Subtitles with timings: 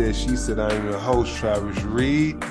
[0.00, 0.58] Said, She Said.
[0.58, 2.42] I'm your host, Travis Reed.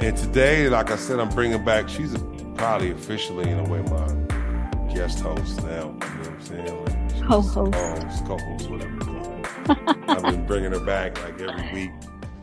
[0.00, 2.16] And today, like I said, I'm bringing back, she's
[2.56, 5.68] probably officially, in a way, my guest host now.
[5.68, 6.84] You know what I'm saying?
[6.84, 7.72] Like co-host.
[7.72, 8.24] co-host.
[8.26, 10.08] Co-host, whatever.
[10.08, 11.90] I've been bringing her back like every week.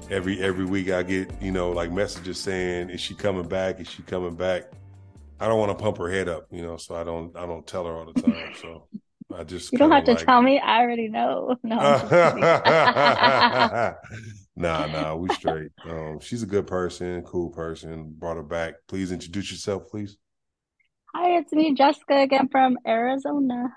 [0.10, 3.82] Every every week I get, you know, like messages saying, is she coming back?
[3.82, 4.72] Is she coming back?
[5.42, 7.68] I don't want to pump her head up, you know, so I don't I don't
[7.68, 8.54] tell her all the time.
[8.62, 8.84] So
[9.42, 10.60] I just You don't have kinda to tell me.
[10.60, 11.56] I already know.
[11.64, 11.80] No.
[14.56, 15.72] Nah, nah, we straight.
[15.90, 18.14] Um, she's a good person, cool person.
[18.20, 18.76] Brought her back.
[18.88, 20.18] Please introduce yourself, please.
[21.16, 23.76] Hi, it's me, Jessica, again from Arizona.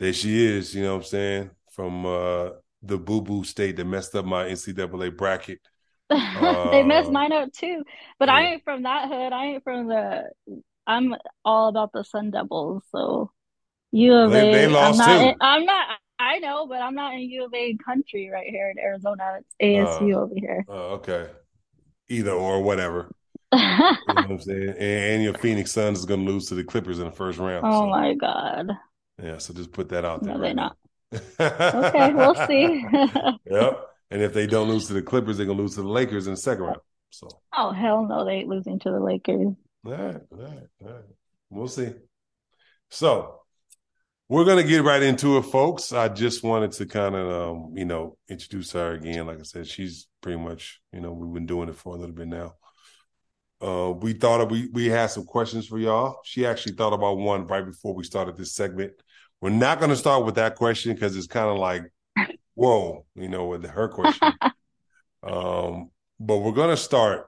[0.00, 0.74] There she is.
[0.74, 1.50] You know what I'm saying?
[1.70, 2.48] From uh,
[2.82, 5.60] the boo boo state that messed up my NCAA bracket.
[6.10, 7.84] They messed Uh, mine up too.
[8.18, 9.32] But I ain't from that hood.
[9.32, 10.30] I ain't from the.
[10.86, 12.82] I'm all about the Sun Devils.
[12.90, 13.30] So
[13.92, 14.68] U of They- A.
[14.68, 15.06] they I'm not.
[15.32, 15.34] too.
[15.40, 15.86] I'm not.
[16.20, 19.38] I know, but I'm not in U of A country right here in Arizona.
[19.60, 20.64] It's ASU over here.
[20.68, 21.28] Uh, okay.
[22.08, 23.10] Either or, whatever.
[23.52, 24.70] You know what I'm saying?
[24.70, 27.38] And, and your Phoenix Suns is going to lose to the Clippers in the first
[27.38, 27.64] round.
[27.64, 28.70] Oh so, my God.
[29.22, 30.34] Yeah, so just put that out there.
[30.34, 30.76] No, right they're not.
[31.94, 32.84] Okay, we'll see.
[33.50, 33.84] Yep.
[34.10, 36.34] And if they don't lose to the Clippers, they're gonna lose to the Lakers in
[36.34, 36.78] the second round.
[37.10, 39.54] So Oh, hell no, they ain't losing to the Lakers.
[39.86, 41.04] all right, all right, all right.
[41.50, 41.90] We'll see.
[42.90, 43.37] So
[44.28, 45.92] we're gonna get right into it, folks.
[45.92, 49.26] I just wanted to kind of um, you know, introduce her again.
[49.26, 52.14] Like I said, she's pretty much, you know, we've been doing it for a little
[52.14, 52.54] bit now.
[53.60, 56.20] Uh, we thought of, we we had some questions for y'all.
[56.24, 58.92] She actually thought about one right before we started this segment.
[59.40, 61.90] We're not going to start with that question because it's kind of like,
[62.54, 64.32] whoa, you know, with her question.
[65.22, 67.26] um, but we're going to start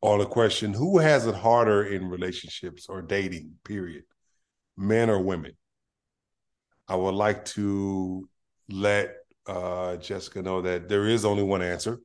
[0.00, 3.52] on a question: Who has it harder in relationships or dating?
[3.64, 4.04] Period,
[4.76, 5.52] men or women?
[6.88, 8.28] I would like to
[8.68, 9.14] let
[9.46, 11.98] uh, Jessica know that there is only one answer.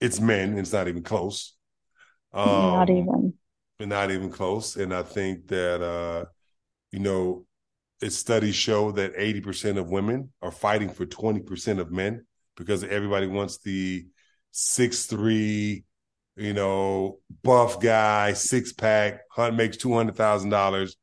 [0.00, 0.58] It's men.
[0.58, 1.54] It's not even close.
[2.44, 3.34] Not Um, even.
[3.78, 4.76] but not even close.
[4.76, 6.26] And I think that uh,
[6.92, 7.46] you know,
[8.02, 13.26] its studies show that 80% of women are fighting for 20% of men because everybody
[13.26, 14.06] wants the
[14.52, 15.84] six three,
[16.36, 20.96] you know, buff guy, six pack, hunt makes two hundred thousand dollars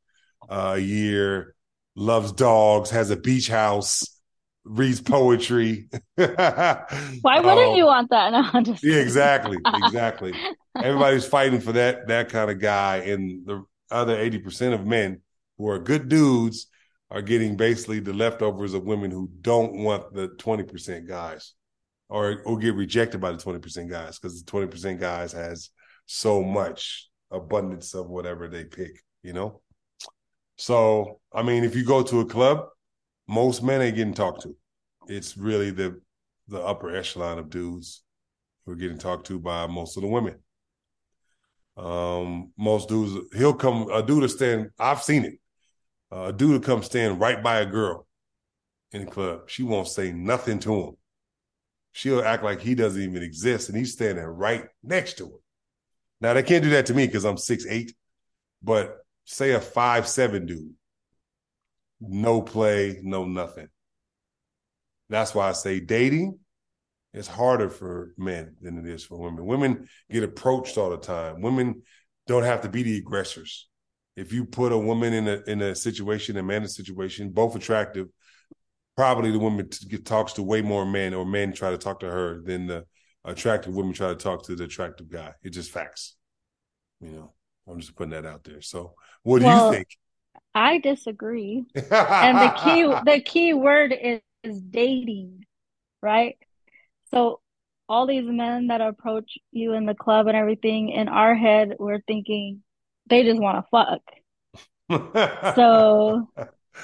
[0.48, 1.54] a year,
[1.96, 4.04] loves dogs, has a beach house,
[4.64, 5.88] reads poetry.
[6.16, 8.32] Why wouldn't you want that?
[8.32, 10.34] No, Um, Yeah, exactly, exactly.
[10.76, 15.20] Everybody's fighting for that that kind of guy, and the other eighty percent of men
[15.58, 16.66] who are good dudes
[17.10, 21.52] are getting basically the leftovers of women who don't want the twenty percent guys,
[22.08, 25.70] or or get rejected by the twenty percent guys because the twenty percent guys has
[26.06, 29.60] so much abundance of whatever they pick, you know.
[30.56, 32.66] So I mean, if you go to a club,
[33.28, 34.56] most men ain't getting talked to.
[35.08, 36.00] It's really the
[36.48, 38.02] the upper echelon of dudes
[38.64, 40.36] who are getting talked to by most of the women.
[41.76, 45.34] Um, most dudes, he'll come, a dude will stand, I've seen it.
[46.12, 48.06] Uh, a dude will come stand right by a girl
[48.92, 49.48] in the club.
[49.48, 50.96] She won't say nothing to him.
[51.92, 55.38] She'll act like he doesn't even exist and he's standing right next to her.
[56.20, 57.94] Now, they can't do that to me because I'm six eight,
[58.62, 60.74] but say a five seven dude,
[62.00, 63.68] no play, no nothing.
[65.08, 66.38] That's why I say dating
[67.14, 69.46] it's harder for men than it is for women.
[69.46, 71.40] Women get approached all the time.
[71.40, 71.82] Women
[72.26, 73.68] don't have to be the aggressors.
[74.16, 77.30] If you put a woman in a in a situation, a man in a situation,
[77.30, 78.08] both attractive,
[78.96, 82.10] probably the woman get, talks to way more men, or men try to talk to
[82.10, 82.84] her than the
[83.24, 85.32] attractive women try to talk to the attractive guy.
[85.42, 86.16] It's just facts.
[87.00, 87.32] You know,
[87.68, 88.60] I'm just putting that out there.
[88.60, 89.88] So, what do Well, you think?
[90.54, 91.64] I disagree.
[91.90, 95.44] And the key the key word is, is dating,
[96.02, 96.36] right?
[97.10, 97.40] So
[97.88, 102.00] all these men that approach you in the club and everything, in our head, we're
[102.06, 102.62] thinking
[103.08, 104.02] they just want to fuck.
[105.54, 106.28] So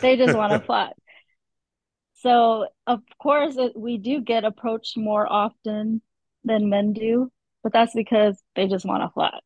[0.01, 0.95] they just want to fuck.
[2.15, 6.03] So of course it, we do get approached more often
[6.45, 7.31] than men do,
[7.63, 9.43] but that's because they just want to fuck.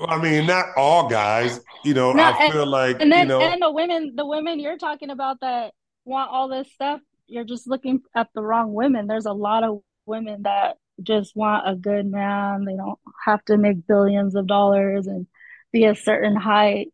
[0.00, 1.60] I mean, not all guys.
[1.84, 4.26] You know, no, I feel and, like and then you know, and the women, the
[4.26, 5.72] women you're talking about that
[6.04, 7.00] want all this stuff.
[7.28, 9.06] You're just looking at the wrong women.
[9.06, 12.64] There's a lot of women that just want a good man.
[12.64, 15.26] They don't have to make billions of dollars and
[15.72, 16.88] be a certain height.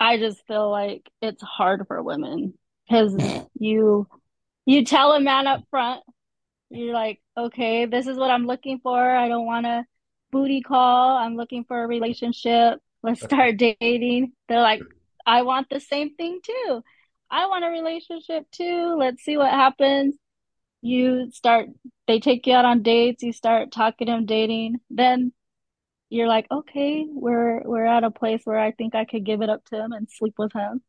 [0.00, 2.54] I just feel like it's hard for women
[2.86, 3.16] because
[3.58, 4.06] you
[4.66, 6.02] you tell a man up front,
[6.70, 8.98] you're like, okay, this is what I'm looking for.
[8.98, 9.84] I don't want a
[10.34, 11.16] booty call.
[11.16, 12.80] I'm looking for a relationship.
[13.02, 14.32] Let's start dating.
[14.48, 14.82] They're like,
[15.26, 16.82] I want the same thing too.
[17.30, 18.96] I want a relationship too.
[18.98, 20.16] Let's see what happens.
[20.82, 21.68] You start,
[22.06, 23.22] they take you out on dates.
[23.22, 24.80] You start talking to them, dating.
[24.90, 25.32] Then
[26.10, 29.50] you're like, okay, we're we're at a place where I think I could give it
[29.50, 30.82] up to him and sleep with him.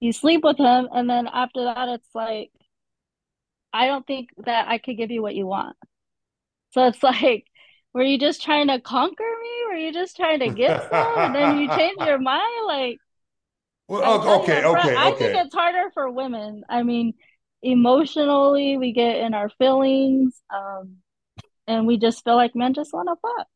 [0.00, 2.52] You sleep with him, and then after that, it's like,
[3.72, 5.76] I don't think that I could give you what you want.
[6.72, 7.46] So it's like,
[7.96, 9.48] were you just trying to conquer me?
[9.68, 11.18] Were you just trying to get some?
[11.18, 12.66] and then you change your mind?
[12.66, 12.98] Like,
[13.88, 15.32] well, okay, okay, I okay.
[15.32, 16.62] think it's harder for women.
[16.68, 17.14] I mean,
[17.62, 20.96] emotionally, we get in our feelings, um,
[21.66, 23.46] and we just feel like men just want to fuck.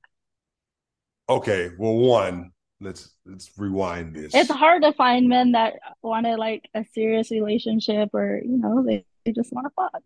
[1.29, 4.35] Okay, well, one, let's let's rewind this.
[4.35, 8.83] It's hard to find men that want to like a serious relationship, or you know,
[8.87, 10.03] they, they just want to fuck.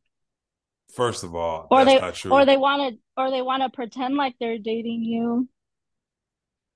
[0.92, 1.98] First of all, or they
[2.30, 5.48] or they want to or they want to pretend like they're dating you,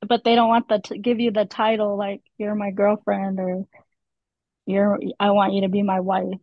[0.07, 3.65] but they don't want the to give you the title like you're my girlfriend or
[4.67, 6.39] you're I want you to be my wife.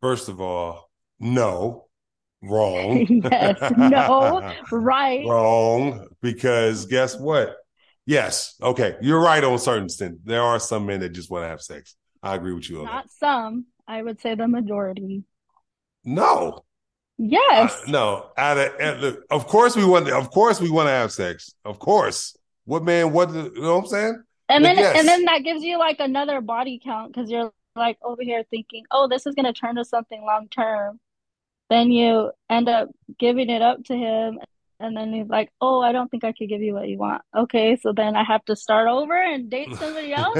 [0.00, 0.90] First of all,
[1.20, 1.86] no,
[2.42, 3.06] wrong.
[3.30, 6.08] yes, no, right, wrong.
[6.20, 7.56] Because guess what?
[8.06, 10.18] Yes, okay, you're right on a certain extent.
[10.24, 11.94] There are some men that just want to have sex.
[12.22, 12.82] I agree with you.
[12.82, 13.12] Not that.
[13.12, 13.66] some.
[13.86, 15.24] I would say the majority.
[16.04, 16.64] No,
[17.24, 17.82] Yes.
[17.86, 18.26] Uh, no.
[18.36, 20.08] Out of, of course we want.
[20.08, 21.54] Of course we want to have sex.
[21.64, 22.36] Of course.
[22.64, 23.12] What man?
[23.12, 23.76] What you know?
[23.76, 24.22] what I'm saying.
[24.48, 24.98] And then yes.
[24.98, 28.84] and then that gives you like another body count because you're like over here thinking,
[28.90, 30.98] oh, this is gonna turn to something long term.
[31.70, 32.88] Then you end up
[33.18, 34.40] giving it up to him,
[34.82, 37.22] and then he's like, "Oh, I don't think I could give you what you want."
[37.36, 40.36] Okay, so then I have to start over and date somebody else.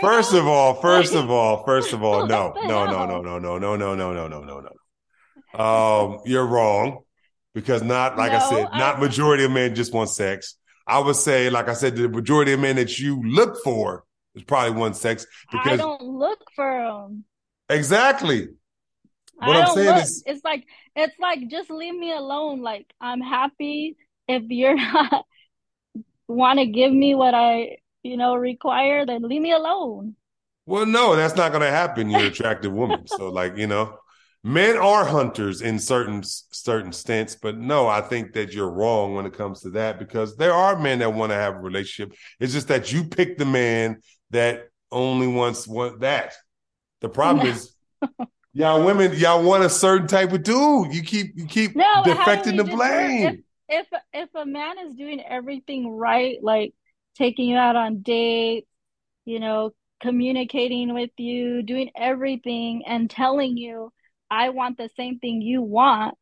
[0.00, 0.40] first again?
[0.42, 3.76] of all, first of all, first of all, no, no, no, no, no, no, no,
[3.76, 5.64] no, no, no, no, no, no.
[5.64, 7.00] Um, you're wrong
[7.54, 9.00] because not like no, I said, not I...
[9.00, 10.56] majority of men just want sex.
[10.86, 14.42] I would say, like I said, the majority of men that you look for is
[14.42, 17.24] probably one sex because I don't look for them.
[17.68, 18.48] Exactly.
[19.34, 20.02] What I am saying look.
[20.02, 20.64] is, it's like
[20.94, 22.62] it's like just leave me alone.
[22.62, 23.96] Like I'm happy
[24.28, 25.24] if you're not
[26.28, 30.16] want to give me what I you know require, then leave me alone.
[30.64, 32.08] Well, no, that's not going to happen.
[32.08, 33.98] You're an attractive woman, so like you know,
[34.44, 39.24] men are hunters in certain certain stents but no i think that you're wrong when
[39.24, 42.52] it comes to that because there are men that want to have a relationship it's
[42.52, 44.00] just that you pick the man
[44.30, 46.32] that only wants want that
[47.00, 47.72] the problem is
[48.52, 52.56] y'all women y'all want a certain type of dude you keep you keep no, defecting
[52.56, 56.74] the blame if, if if a man is doing everything right like
[57.16, 58.68] taking you out on dates
[59.24, 63.90] you know communicating with you doing everything and telling you
[64.32, 66.14] I want the same thing you want.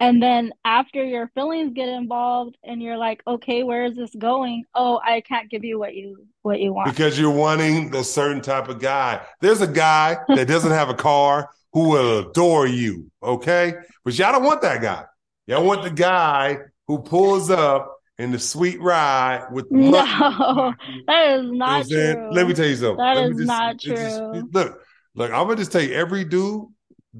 [0.00, 4.64] And then after your feelings get involved and you're like, okay, where is this going?
[4.74, 6.88] Oh, I can't give you what you what you want.
[6.88, 9.20] Because you're wanting a certain type of guy.
[9.42, 13.74] There's a guy that doesn't have a car who will adore you, okay?
[14.04, 15.04] But y'all don't want that guy.
[15.46, 16.58] Y'all want the guy
[16.88, 20.74] who pulls up in the sweet ride with the No,
[21.06, 22.32] that is not you know true.
[22.32, 22.96] Let me tell you something.
[22.96, 23.94] That is just, not true.
[23.94, 24.80] Just, look,
[25.14, 26.66] look, I'm gonna just tell you, every dude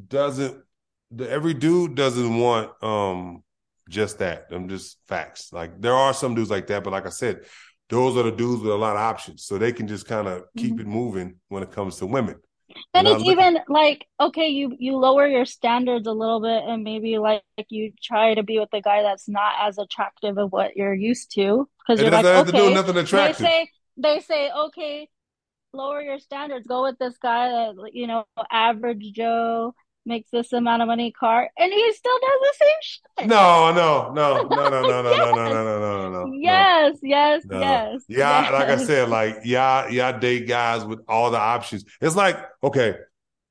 [0.09, 0.61] doesn't
[1.13, 3.45] the, every dude doesn't want um
[3.89, 4.49] just that.
[4.51, 5.53] I'm just facts.
[5.53, 7.43] Like there are some dudes like that, but like I said,
[7.91, 10.43] those are the dudes with a lot of options, so they can just kind of
[10.57, 10.81] keep mm-hmm.
[10.81, 12.41] it moving when it comes to women.
[12.95, 17.19] And it's even like okay, you you lower your standards a little bit, and maybe
[17.19, 20.77] like, like you try to be with a guy that's not as attractive of what
[20.77, 23.39] you're used to, because you're like okay, nothing attractive.
[23.39, 25.09] They say they say okay,
[25.73, 29.75] lower your standards, go with this guy that you know average Joe
[30.09, 33.29] makes this amount of money car and he still does the same shit.
[33.29, 35.19] No, no, no, no, no, no, no, yes.
[35.19, 36.33] no, no, no, no, no, no.
[36.33, 37.61] Yes, yes, no.
[37.61, 38.03] yes.
[38.09, 38.53] Yeah, yes.
[38.53, 41.85] like I said, like y'all, y'all date guys with all the options.
[42.01, 42.97] It's like, okay,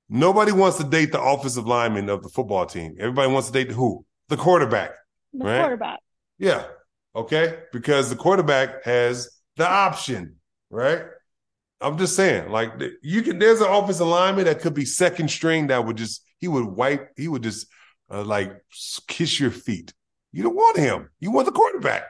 [0.09, 2.95] nobody wants to date the offensive lineman of the football team.
[2.99, 4.05] Everybody wants to date who?
[4.29, 4.91] The quarterback.
[5.33, 5.59] The right?
[5.59, 5.99] quarterback.
[6.39, 6.63] Yeah.
[7.15, 7.59] Okay.
[7.71, 10.37] Because the quarterback has the option,
[10.69, 11.03] right?
[11.79, 13.39] I'm just saying, like you can.
[13.39, 17.11] There's an offensive lineman that could be second string that would just he would wipe.
[17.15, 17.67] He would just
[18.11, 18.51] uh, like
[19.07, 19.93] kiss your feet.
[20.31, 21.09] You don't want him.
[21.19, 22.03] You want the quarterback.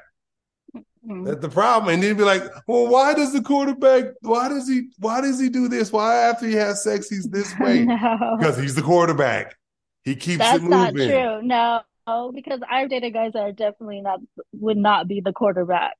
[1.07, 1.25] Mm.
[1.25, 1.93] That's the problem.
[1.93, 5.49] And then be like, well, why does the quarterback, why does he, why does he
[5.49, 5.91] do this?
[5.91, 7.85] Why after he has sex, he's this way?
[7.85, 9.55] no, Because he's the quarterback.
[10.03, 10.69] He keeps that's it moving.
[10.69, 11.41] not true.
[11.43, 14.19] No, because I've dated guys that are definitely not
[14.53, 15.95] would not be the quarterback,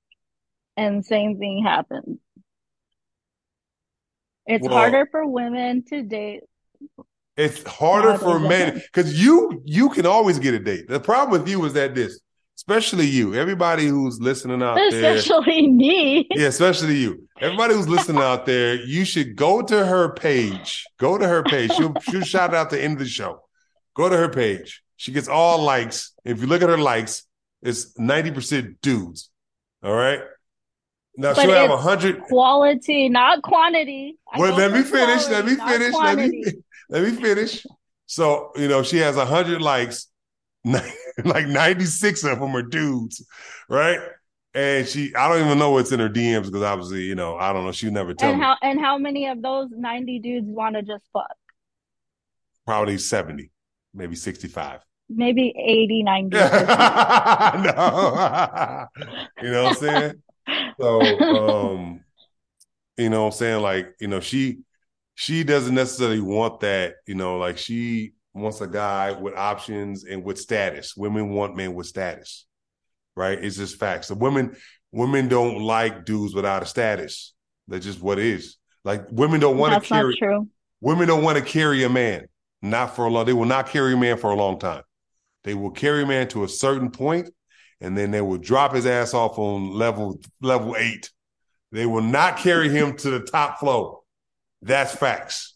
[0.77, 2.17] and same thing happens.
[4.48, 6.42] It's Well- harder for women to date.
[7.36, 10.88] It's harder for men because you you can always get a date.
[10.88, 12.20] The problem with you is that this,
[12.56, 16.27] especially you, everybody who's listening out there, Especially me.
[16.32, 20.84] yeah, especially you, everybody who's listening out there, you should go to her page.
[20.98, 21.72] Go to her page.
[21.74, 23.42] She'll she'll shout out the end of the show.
[23.94, 24.82] Go to her page.
[24.96, 26.13] She gets all likes.
[26.25, 27.24] If you look at her likes,
[27.62, 29.30] it's ninety percent dudes.
[29.84, 30.22] All right.
[31.19, 32.21] Now But she'll have a hundred.
[32.21, 34.17] Quality, not quantity.
[34.31, 35.27] I Well, let me finish.
[35.27, 35.67] Let me finish.
[35.67, 36.43] Let me quantity.
[36.89, 37.65] let me finish.
[38.05, 40.07] So you know, she has a hundred likes,
[40.63, 43.25] like ninety six of them are dudes,
[43.67, 44.00] right?
[44.53, 47.51] And she, I don't even know what's in her DMs because obviously, you know, I
[47.51, 47.71] don't know.
[47.71, 48.43] She never tell And me.
[48.45, 51.36] how and how many of those 90 dudes want to just fuck?
[52.65, 53.51] Probably seventy,
[53.93, 54.81] maybe sixty five.
[55.09, 56.36] Maybe 80, 90.
[56.38, 56.47] no,
[59.41, 60.13] you know what I'm saying?
[60.80, 62.01] So, um,
[62.98, 63.62] you know what I'm saying?
[63.62, 64.60] Like, you know, she
[65.16, 70.24] she doesn't necessarily want that, you know, like she wants a guy with options and
[70.24, 70.96] with status.
[70.96, 72.46] Women want men with status.
[73.16, 73.44] Right?
[73.44, 74.08] It's just facts.
[74.08, 74.56] So women
[74.92, 77.34] women don't like dudes without a status.
[77.68, 78.58] That's just what it is.
[78.84, 80.48] Like women don't want to carry true.
[80.82, 82.27] women don't want to carry a man.
[82.62, 84.84] Not for a long they will not carry a man for a long time.
[85.44, 87.30] They will carry a man to a certain point,
[87.81, 91.12] and then they will drop his ass off on level level eight.
[91.72, 94.01] They will not carry him to the top floor.
[94.62, 95.55] That's facts.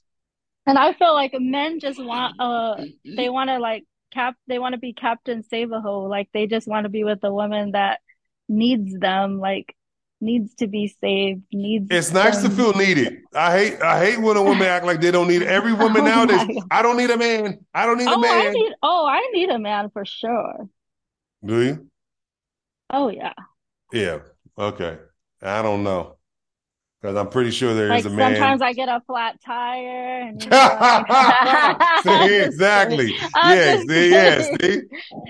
[0.66, 2.76] And I feel like men just want uh
[3.06, 6.04] they want to like cap they want to be Captain Save a Ho.
[6.04, 8.00] Like they just want to be with a woman that
[8.48, 9.76] needs them, like
[10.20, 13.22] needs to be saved, needs It's nice to feel needed.
[13.34, 16.06] I hate I hate when a woman act like they don't need every woman Oh
[16.06, 16.64] nowadays.
[16.70, 17.66] I don't need a man.
[17.74, 18.54] I don't need a Oh, I man.
[18.54, 20.70] need oh, I need a man for sure.
[21.44, 21.91] Do you?
[22.92, 23.34] Oh yeah.
[23.92, 24.20] Yeah.
[24.58, 24.98] Okay.
[25.42, 26.18] I don't know.
[27.02, 28.36] Because I'm pretty sure there is Like a man.
[28.36, 33.16] sometimes I get a flat tire and you know, like- see, exactly.
[33.44, 34.82] Yes, see, yes, see?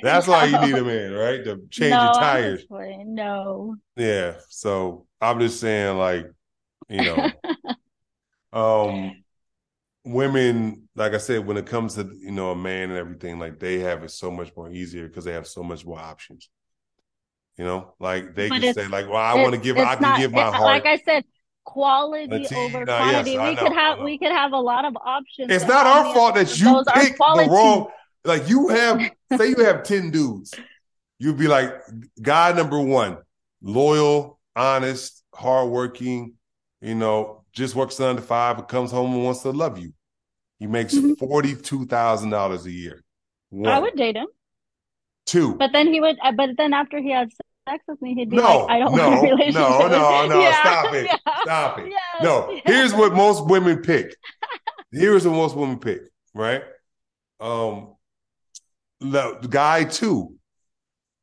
[0.01, 1.43] That's why you need a man, right?
[1.45, 2.65] To change No, your tires.
[3.05, 3.75] No.
[3.95, 4.33] Yeah.
[4.49, 6.25] So I'm just saying, like,
[6.89, 7.31] you know,
[8.51, 9.23] um,
[10.03, 13.59] women, like I said, when it comes to you know a man and everything, like
[13.59, 16.49] they have it so much more easier because they have so much more options.
[17.61, 20.01] You know, like they But can say, like, well, I want to give, I can
[20.01, 20.61] not- give my heart.
[20.63, 21.23] Like I said,
[21.63, 23.37] quality over no, yes, quantity.
[23.37, 25.51] We know, could have we could have a lot of options.
[25.51, 27.89] It's not our fault that you pick the wrong.
[28.23, 28.99] Like you have,
[29.37, 30.55] say you have ten dudes,
[31.19, 31.71] you'd be like,
[32.19, 33.19] guy number one,
[33.61, 36.33] loyal, honest, hardworking.
[36.81, 39.93] You know, just works nine to five, but comes home and wants to love you.
[40.57, 41.19] He makes Mhm.
[41.19, 43.03] forty two thousand dollars a year.
[43.51, 44.25] One, I would date him,
[45.27, 45.53] two.
[45.57, 46.17] but then he would.
[46.23, 47.29] uh, But then after he had
[47.69, 50.27] sex with me, he'd be No, like, "I don't no, want a relationship." no, no,
[50.27, 51.05] no, Yeah, stop it.
[51.05, 51.89] yeah, Stop it.
[51.89, 52.61] yes, No, yes.
[52.65, 54.15] here's what most women pick.
[54.91, 56.01] Here's what most women pick,
[56.33, 56.63] right?
[57.39, 57.95] Um,
[58.99, 60.35] the guy two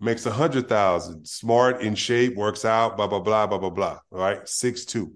[0.01, 3.99] makes a hundred thousand, smart, in shape, works out, blah blah blah blah blah blah.
[4.11, 5.15] Right, six two.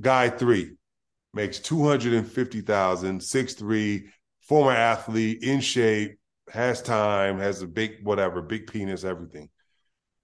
[0.00, 0.72] Guy three
[1.34, 4.08] makes two hundred and fifty thousand, six three,
[4.42, 6.18] former athlete, in shape,
[6.50, 9.48] has time, has a big whatever, big penis, everything.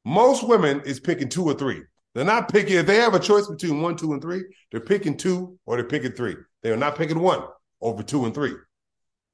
[0.09, 1.83] Most women is picking two or three.
[2.15, 5.19] They're not picking, if they have a choice between one, two, and three, they're picking
[5.19, 6.35] two or they're picking three.
[6.63, 7.43] They're not picking one
[7.83, 8.55] over two and three.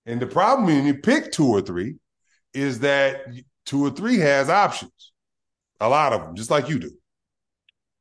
[0.05, 1.99] And the problem when you pick two or three
[2.53, 3.21] is that
[3.65, 5.13] two or three has options.
[5.79, 6.91] A lot of them, just like you do.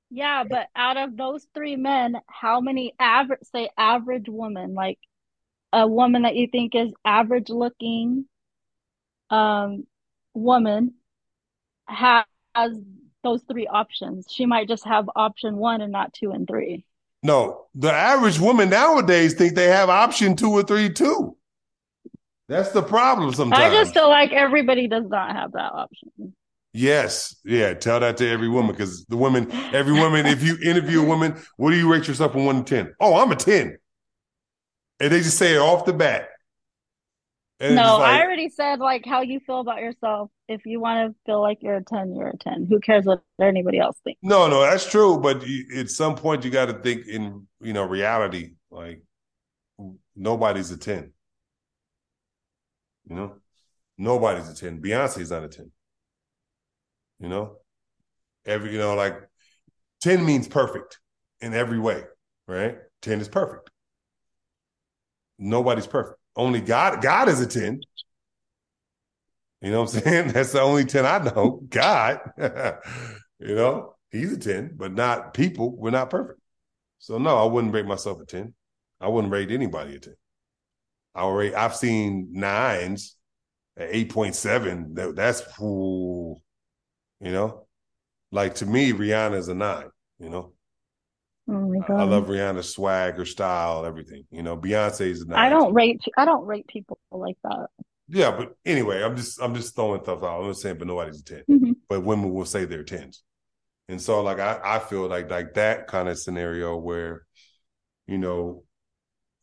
[0.10, 4.98] Yeah, but out of those three men, how many average, say average woman, like
[5.72, 8.26] a woman that you think is average looking,
[9.30, 9.86] um,
[10.34, 10.96] woman
[12.56, 12.78] has
[13.24, 14.28] those three options?
[14.30, 16.86] She might just have option one and not two and three.
[17.22, 21.38] No, the average woman nowadays think they have option two or three too.
[22.50, 23.64] That's the problem sometimes.
[23.64, 26.36] I just feel like everybody does not have that option.
[26.74, 27.36] Yes.
[27.46, 27.74] Yeah.
[27.76, 31.40] Tell that to every woman because the women, every woman, if you interview a woman,
[31.58, 32.96] what do you rate yourself from one to 10?
[33.00, 33.78] Oh, I'm a 10.
[35.00, 36.30] And they just say it off the bat.
[37.60, 40.30] And No, like, I already said like how you feel about yourself.
[40.48, 42.68] If you want to feel like you're a 10, you're a 10.
[42.70, 44.22] Who cares what anybody else thinks?
[44.22, 45.20] no, no, that's true.
[45.20, 48.54] But you, at some point, you got to think in, you know, reality.
[48.72, 49.04] Like,
[50.16, 51.14] nobody's a 10.
[53.06, 53.36] You know,
[53.98, 54.82] nobody's a 10.
[54.82, 55.72] Beyonce's not a 10.
[57.20, 57.58] You know,
[58.46, 59.16] Every you know, like
[60.02, 61.00] ten means perfect
[61.42, 62.04] in every way,
[62.48, 62.78] right?
[63.02, 63.72] Ten is perfect.
[65.38, 66.20] Nobody's perfect.
[66.36, 67.02] Only God.
[67.02, 67.82] God is a ten.
[69.64, 70.28] You know what I'm saying?
[70.34, 71.62] That's the only 10 I know.
[71.70, 72.20] God,
[73.40, 75.76] you know, he's a 10, but not people.
[75.76, 76.40] We're not perfect.
[77.00, 78.54] So no, I wouldn't rate myself a 10.
[79.00, 80.16] I wouldn't rate anybody a 10.
[81.16, 83.16] I would rate, I've seen nines
[83.78, 84.96] at 8.7.
[84.96, 86.36] That, that's ooh,
[87.22, 87.66] you know,
[88.34, 90.54] like to me, Rihanna's a nine, you know.
[91.50, 94.24] Oh I, I love Rihanna's swag, her style, everything.
[94.32, 95.26] You know, Beyonce's.
[95.32, 97.68] I don't rate I don't rate people like that.
[98.08, 100.42] Yeah, but anyway, I'm just I'm just throwing stuff out.
[100.42, 101.76] I'm not saying, but nobody's a 10 Mhm.
[101.90, 103.24] but women will say they're tens,
[103.90, 107.24] and so like I I feel like like that kind of scenario where,
[108.08, 108.64] you know,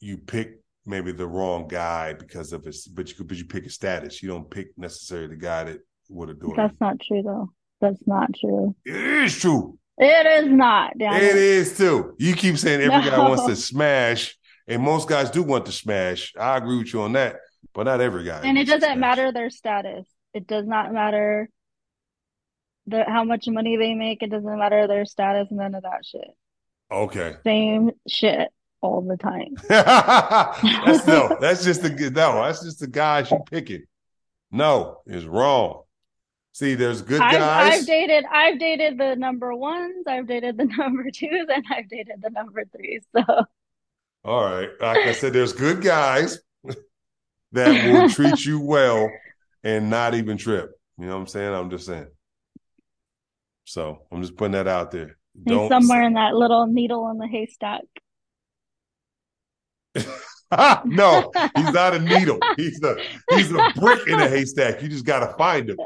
[0.01, 3.71] you pick maybe the wrong guy because of his, but you but you pick a
[3.71, 4.23] status.
[4.23, 5.79] You don't pick necessarily the guy that
[6.09, 6.57] would adore you.
[6.57, 7.51] That's not true though.
[7.81, 8.75] That's not true.
[8.85, 9.79] It is true.
[10.01, 12.15] It is not, damn It is too.
[12.19, 16.33] You keep saying every guy wants to smash, and most guys do want to smash.
[16.41, 17.37] I agree with you on that,
[17.75, 18.41] but not every guy.
[18.43, 20.07] And it doesn't matter their status.
[20.33, 21.51] It does not matter
[22.87, 24.23] the how much money they make.
[24.23, 26.31] It doesn't matter their status, none of that shit.
[26.91, 27.37] Okay.
[27.45, 28.49] Same shit
[28.81, 29.55] all the time.
[29.69, 31.37] that's no.
[31.41, 32.43] That's just the no.
[32.43, 33.85] That's just the guys you picking.
[34.51, 35.83] No, is wrong.
[36.53, 37.81] See, there's good I've, guys.
[37.81, 42.21] I've dated I've dated the number ones, I've dated the number twos, and I've dated
[42.23, 43.05] the number threes.
[43.17, 43.25] So
[44.25, 46.39] All right, like I said, there's good guys
[47.53, 49.11] that will treat you well
[49.63, 50.73] and not even trip.
[50.99, 51.55] You know what I'm saying?
[51.55, 52.09] I'm just saying.
[53.65, 55.17] So I'm just putting that out there.
[55.47, 57.85] he's somewhere in that little needle in the haystack.
[60.85, 62.39] no, he's not a needle.
[62.57, 62.97] He's a
[63.31, 64.83] he's a brick in a haystack.
[64.83, 65.79] You just gotta find him.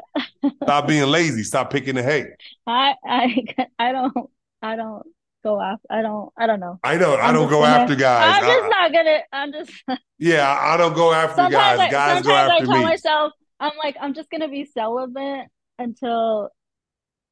[0.62, 1.42] Stop being lazy.
[1.42, 2.26] Stop picking the hay.
[2.66, 3.44] I I
[3.78, 4.30] I don't
[4.62, 5.06] I don't
[5.42, 6.78] go after I don't I don't know.
[6.83, 7.21] I don't.
[7.21, 8.37] I'm don't go gonna- after guys.
[8.42, 9.73] I'm just I- not gonna I'm just
[10.18, 11.78] yeah, I don't go after guys.
[11.78, 12.85] I, guys go sometimes I tell me.
[12.85, 15.46] myself I'm like I'm just gonna be celibate
[15.79, 16.48] until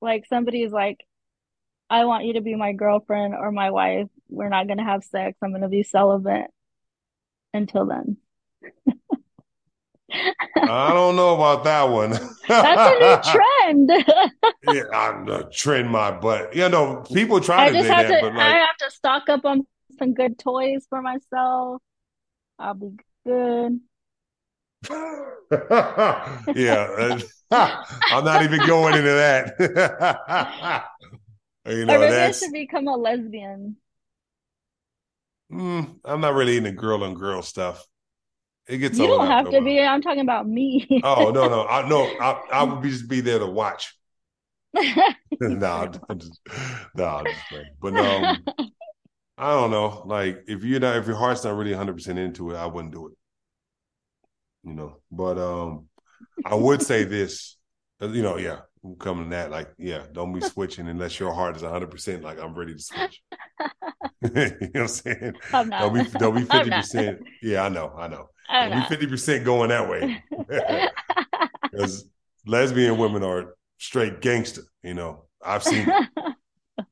[0.01, 0.99] like somebody's like
[1.88, 4.09] I want you to be my girlfriend or my wife.
[4.29, 5.38] We're not gonna have sex.
[5.42, 6.47] I'm gonna be celibate
[7.55, 8.17] until then.
[10.15, 12.11] I don't know about that one.
[12.47, 13.91] That's a new trend.
[14.65, 16.55] yeah, I'm gonna trend my butt.
[16.55, 18.91] You know, people try I to just do have that, to but I have to
[18.91, 19.67] stock up on
[19.99, 21.81] some good toys for myself.
[22.59, 22.91] I'll be
[23.27, 23.81] good.
[26.55, 27.21] yeah, uh,
[28.11, 29.55] I'm not even going into that.
[31.67, 32.38] you know, I that's.
[32.41, 33.77] should become a lesbian.
[35.53, 37.85] Mm, I'm not really into girl on girl stuff.
[38.67, 39.81] It gets You don't have a to be.
[39.81, 40.87] I'm talking about me.
[41.03, 43.95] Oh no, no, I no, I, I would be just be there to watch.
[45.41, 45.67] no,
[46.09, 46.41] I'm just,
[46.95, 47.45] no, just.
[47.81, 48.45] But um,
[49.38, 50.03] I don't know.
[50.07, 52.95] Like if you're not, if your heart's not really 100 percent into it, I wouldn't
[52.95, 53.15] do it.
[54.65, 54.97] You know.
[55.11, 55.88] But um,
[56.45, 57.57] I would say this.
[58.03, 58.61] uh, You know, yeah,
[58.99, 59.51] Coming to that.
[59.51, 62.23] Like, yeah, don't be switching unless your heart is 100 percent.
[62.25, 63.23] Like I'm ready to switch.
[64.23, 64.42] you know
[64.73, 65.35] what I'm saying?
[65.53, 65.81] I'm not.
[65.81, 66.81] Don't be don't be I'm 50 not.
[66.83, 67.18] percent.
[67.42, 68.29] Yeah, I know, I know.
[68.49, 70.23] I'm Don't be 50 percent going that way.
[71.71, 72.09] Because
[72.47, 74.62] lesbian women are straight gangster.
[74.83, 75.88] You know, I've seen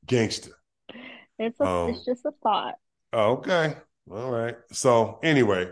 [0.05, 0.51] gangster.
[1.39, 2.75] It's a, Um, it's just a thought.
[3.13, 3.75] Okay.
[4.09, 4.55] All right.
[4.71, 5.69] So anyway,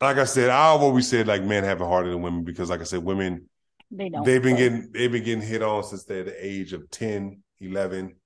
[0.00, 2.80] like I said, I've always said like men have it harder than women because, like
[2.80, 3.48] I said, women
[3.90, 4.24] They don't.
[4.24, 8.16] they've been getting they've been getting hit on since they're the age of 10, 11.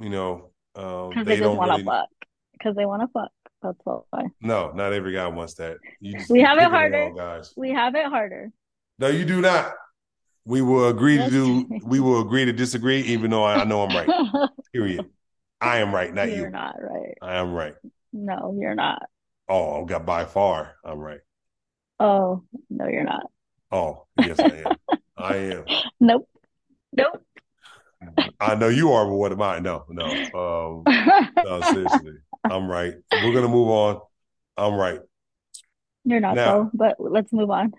[0.00, 1.84] You know, um, they, they don't want to really.
[1.84, 2.08] fuck.
[2.52, 3.30] Because they want to fuck.
[3.62, 4.24] That's why.
[4.40, 5.78] No, not every guy wants that.
[6.00, 7.12] We have it harder.
[7.16, 7.52] Guys.
[7.56, 8.50] We have it harder.
[8.98, 9.72] No, you do not.
[10.44, 11.66] We will agree to do.
[11.84, 14.50] We will agree to disagree, even though I, I know I'm right.
[14.72, 15.04] Period.
[15.60, 16.50] I am right, not You're you.
[16.50, 17.18] not right.
[17.20, 17.74] I am right.
[18.12, 19.02] No, you're not.
[19.48, 20.76] Oh, got by far.
[20.84, 21.20] I'm right.
[22.00, 23.24] Oh, no, you're not.
[23.70, 24.98] Oh, yes, I am.
[25.16, 25.64] I am.
[26.00, 26.28] Nope.
[26.96, 27.22] Nope.
[28.40, 29.58] I know you are, but what am I?
[29.58, 30.04] No, no.
[30.04, 30.82] Um,
[31.44, 32.12] no, seriously,
[32.44, 32.94] I'm right.
[33.12, 34.00] We're gonna move on.
[34.56, 35.00] I'm right.
[36.04, 37.72] You're not Now- though, but let's move on.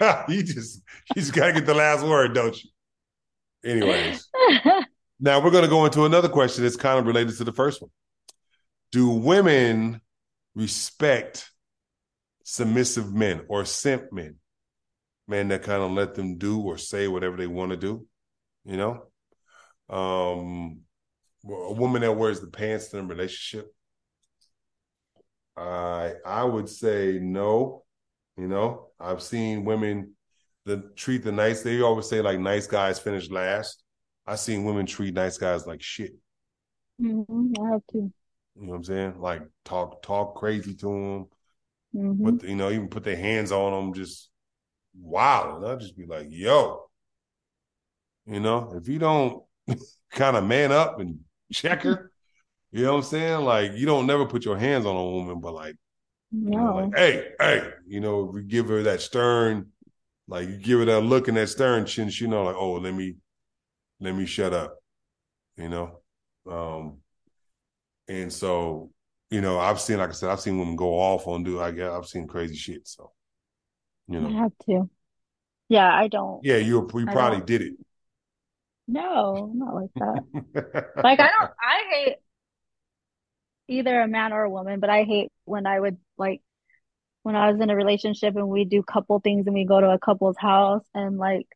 [0.28, 0.82] you just
[1.14, 2.70] you just gotta get the last word, don't you?
[3.64, 4.28] Anyways,
[5.18, 7.90] now we're gonna go into another question that's kind of related to the first one.
[8.92, 10.00] Do women
[10.54, 11.50] respect
[12.44, 14.36] submissive men or simp men?
[15.28, 18.06] Men that kind of let them do or say whatever they want to do,
[18.64, 19.04] you know?
[19.90, 20.82] Um
[21.46, 23.72] a woman that wears the pants in a relationship.
[25.56, 27.84] I I would say no.
[28.36, 30.14] You know, I've seen women
[30.64, 31.62] that treat the nice.
[31.62, 33.82] They always say like nice guys finish last.
[34.26, 36.12] I've seen women treat nice guys like shit.
[36.98, 38.12] hmm I have to.
[38.56, 39.20] You know what I'm saying?
[39.20, 41.26] Like talk talk crazy to them,
[41.92, 44.30] hmm but you know, even put their hands on them, just
[45.00, 45.56] wow.
[45.56, 46.88] And I'll just be like, yo,
[48.26, 49.42] you know, if you don't
[50.10, 51.20] kind of man up and
[51.52, 52.12] check her,
[52.70, 53.40] you know what I'm saying?
[53.44, 55.76] Like you don't never put your hands on a woman, but like,
[56.30, 59.68] you know, like, hey, hey, you know, if we give her that stern,
[60.26, 62.92] like you give her that look and that stern chin, she know, like, oh, let
[62.92, 63.16] me,
[64.00, 64.76] let me shut up,
[65.56, 66.00] you know.
[66.50, 66.98] Um,
[68.08, 68.90] and so,
[69.30, 71.60] you know, I've seen, like I said, I've seen women go off on do.
[71.60, 72.86] I guess I've seen crazy shit.
[72.86, 73.12] So,
[74.08, 74.90] you I know, have to.
[75.68, 76.46] Yeah, I don't.
[76.46, 77.42] yeah, you you I probably don't.
[77.42, 77.74] did it.
[78.86, 80.24] No, not like that.
[81.02, 81.50] Like I don't.
[81.60, 82.16] I hate
[83.68, 86.40] either a man or a woman, but I hate when I would like
[87.24, 89.90] when I was in a relationship and we do couple things and we go to
[89.90, 91.48] a couple's house and like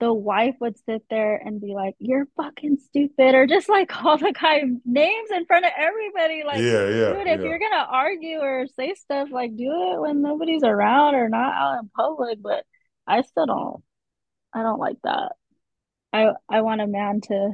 [0.00, 4.18] the wife would sit there and be like, "You're fucking stupid," or just like call
[4.18, 6.42] the guy names in front of everybody.
[6.44, 7.46] Like, yeah, yeah, dude, if yeah.
[7.46, 11.78] you're gonna argue or say stuff, like do it when nobody's around or not out
[11.80, 12.38] in public.
[12.42, 12.64] But
[13.06, 13.82] I still don't.
[14.52, 15.32] I don't like that.
[16.12, 17.52] I I want a man to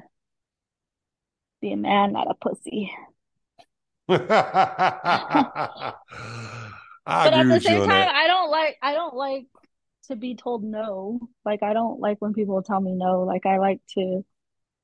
[1.61, 2.92] be a man, not a pussy.
[7.07, 8.14] But at the same time, that.
[8.14, 9.46] I don't like I don't like
[10.11, 11.20] to be told no.
[11.44, 13.23] Like I don't like when people tell me no.
[13.23, 14.25] Like I like to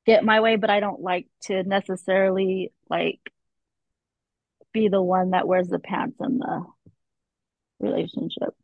[0.06, 3.20] get my way, but I don't like to necessarily like
[4.72, 6.64] be the one that wears the pants in the
[7.80, 8.54] relationship.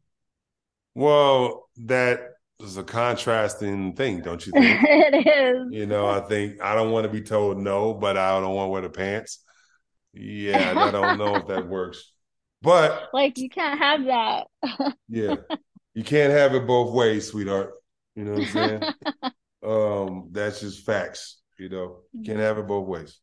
[0.95, 2.21] Well, that
[2.61, 4.81] is a contrasting thing, don't you think?
[4.85, 5.73] It is.
[5.73, 8.67] You know, I think I don't want to be told no, but I don't want
[8.67, 9.39] to wear the pants.
[10.13, 12.13] Yeah, I don't know if that works.
[12.61, 14.47] But Like you can't have that.
[15.09, 15.37] yeah,
[15.95, 17.75] you can't have it both ways, sweetheart.
[18.15, 18.83] You know what I'm saying?
[19.65, 21.41] um, that's just facts.
[21.59, 22.47] You know, you can't mm-hmm.
[22.47, 23.21] have it both ways.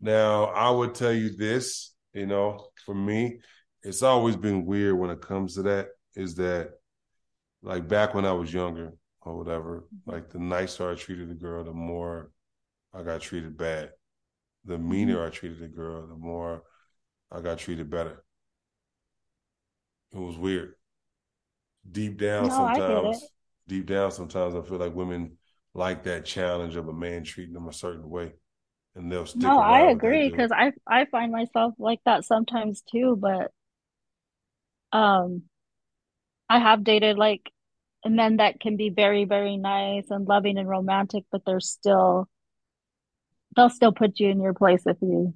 [0.00, 3.40] Now, I would tell you this, you know, for me,
[3.82, 6.70] it's always been weird when it comes to that, is that
[7.62, 10.10] like back when I was younger or whatever, mm-hmm.
[10.10, 12.30] like the nicer I treated a girl, the more
[12.94, 13.90] I got treated bad.
[14.64, 15.26] The meaner mm-hmm.
[15.26, 16.62] I treated a girl, the more
[17.30, 18.24] I got treated better.
[20.12, 20.74] It was weird.
[21.90, 23.32] Deep down, No, sometimes,
[23.66, 25.38] deep down, sometimes I feel like women
[25.74, 28.34] like that challenge of a man treating them a certain way,
[28.94, 29.60] and they'll stick No.
[29.60, 33.50] I agree because I I find myself like that sometimes too, but
[34.92, 35.42] um
[36.50, 37.50] I have dated like
[38.04, 42.28] men that can be very, very nice and loving and romantic, but they're still
[43.56, 45.34] they'll still put you in your place if you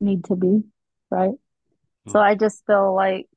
[0.00, 0.62] need to be,
[1.10, 1.34] right?
[2.08, 2.20] So Hmm.
[2.20, 3.28] I just feel like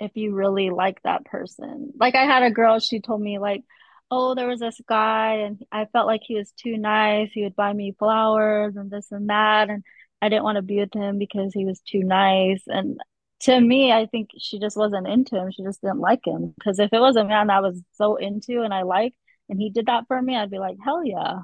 [0.00, 1.92] if you really like that person.
[1.98, 3.62] Like I had a girl, she told me like,
[4.10, 7.30] oh, there was this guy and I felt like he was too nice.
[7.32, 9.82] He would buy me flowers and this and that, and
[10.22, 12.62] I didn't want to be with him because he was too nice.
[12.66, 13.00] And
[13.40, 15.50] to me, I think she just wasn't into him.
[15.50, 16.54] She just didn't like him.
[16.58, 19.16] Because if it was a man I was so into and I liked,
[19.48, 21.40] and he did that for me, I'd be like, hell yeah.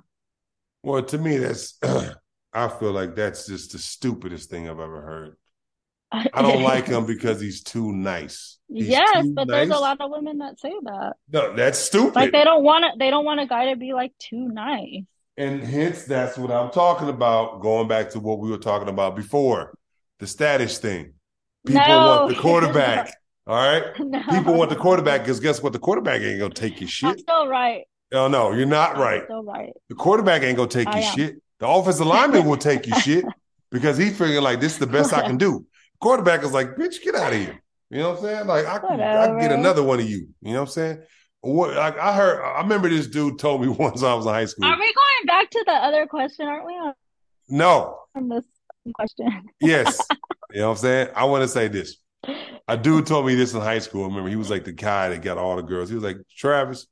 [0.83, 1.79] Well, to me, that's
[2.53, 5.37] I feel like that's just the stupidest thing I've ever heard.
[6.13, 8.59] I don't like him because he's too nice.
[8.69, 11.15] He's Yes, too but there's a lot of women that say that.
[11.31, 12.15] No, that's stupid.
[12.15, 15.03] Like they don't want to, they don't want a guy to be like too nice.
[15.37, 17.63] And hence, that's what I'm talking about.
[17.63, 19.75] Going back to what we were talking about before,
[20.19, 21.15] the status thing.
[21.67, 22.07] People No.
[22.07, 23.15] want the quarterback.
[23.47, 23.83] All right.
[23.99, 24.23] No.
[24.31, 25.73] People want the quarterback because guess what?
[25.73, 27.09] The quarterback ain't gonna take your shit.
[27.11, 27.85] I'm still right.
[28.13, 29.25] No, no, you're not I'm right.
[29.25, 29.73] still right.
[29.89, 31.17] The quarterback ain't gonna take I your am.
[31.17, 31.43] shit.
[31.59, 33.25] The offensive lineman will take your shit
[33.71, 35.67] because he's figuring like this is the best I can do.
[36.03, 37.63] Quarterback is like, bitch, get out of here.
[37.89, 38.47] You know what I'm saying?
[38.49, 40.29] Like I can, I can get another one of you.
[40.41, 41.03] You know what I'm saying?
[41.43, 44.47] What like I heard I remember this dude told me once I was in high
[44.47, 44.65] school.
[44.65, 46.49] Are we going back to the other question?
[46.49, 46.95] Aren't we on,
[47.49, 48.45] No, on this
[48.95, 49.45] question?
[49.61, 49.99] yes.
[50.51, 51.09] you know what I'm saying?
[51.15, 51.97] I want to say this.
[52.67, 54.05] A dude told me this in high school.
[54.05, 55.89] I remember he was like the guy that got all the girls.
[55.89, 56.87] He was like, Travis,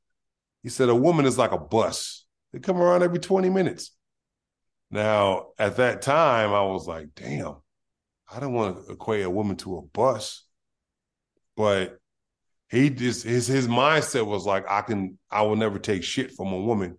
[0.63, 2.25] he said, a woman is like a bus.
[2.53, 3.91] They come around every 20 minutes.
[4.89, 7.55] Now, at that time, I was like, damn,
[8.33, 10.43] I don't want to equate a woman to a bus.
[11.57, 11.97] But
[12.69, 16.53] he just his his mindset was like, I can I will never take shit from
[16.53, 16.97] a woman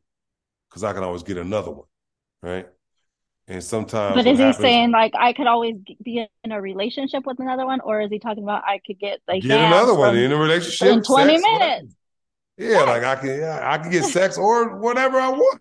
[0.69, 1.87] because I can always get another one.
[2.43, 2.67] Right.
[3.49, 7.25] And sometimes But is he happens- saying like I could always be in a relationship
[7.27, 10.17] with another one, or is he talking about I could get like get another one
[10.17, 11.05] in a relationship in 20
[11.39, 11.59] sex, whatever.
[11.65, 11.95] minutes?
[12.59, 15.61] Yeah, like I can, yeah, I can get sex or whatever I want.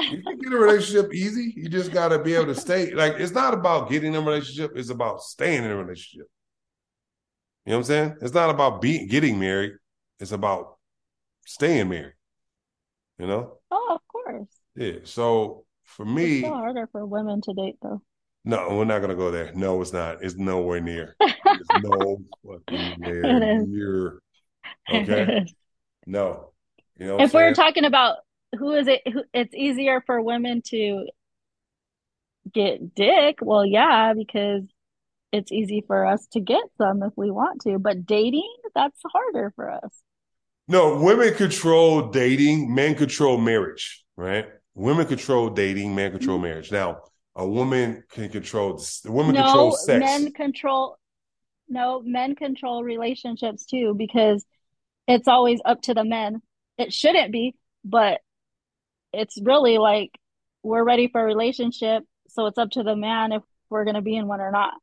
[0.00, 1.52] You can get a relationship easy.
[1.56, 2.92] You just got to be able to stay.
[2.92, 6.26] Like it's not about getting in a relationship; it's about staying in a relationship.
[7.66, 8.16] You know what I'm saying?
[8.22, 9.72] It's not about being getting married.
[10.18, 10.76] It's about
[11.46, 12.14] staying married.
[13.18, 13.58] You know?
[13.70, 14.48] Oh, of course.
[14.76, 15.00] Yeah.
[15.04, 18.00] So for me, It's still harder for women to date though.
[18.44, 19.52] no, we're not gonna go there.
[19.54, 20.22] No, it's not.
[20.22, 21.16] It's nowhere near.
[21.52, 23.68] It's no fucking is.
[23.68, 24.22] near.
[24.92, 25.46] Okay.
[26.06, 26.52] No.
[26.96, 28.16] You know if we're talking about
[28.58, 31.06] who is it who it's easier for women to
[32.52, 34.62] get dick, well yeah, because
[35.32, 39.52] it's easy for us to get some if we want to, but dating, that's harder
[39.56, 40.02] for us.
[40.68, 44.46] No, women control dating, men control marriage, right?
[44.74, 46.42] Women control dating, men control Mm-hmm.
[46.42, 46.70] marriage.
[46.70, 47.02] Now,
[47.34, 50.28] a woman can control the woman No, controls sex.
[50.28, 50.98] men control
[51.68, 54.44] no, men control relationships too because
[55.08, 56.42] it's always up to the men.
[56.78, 58.20] It shouldn't be, but
[59.12, 60.10] it's really like
[60.62, 64.02] we're ready for a relationship, so it's up to the man if we're going to
[64.02, 64.74] be in one or not,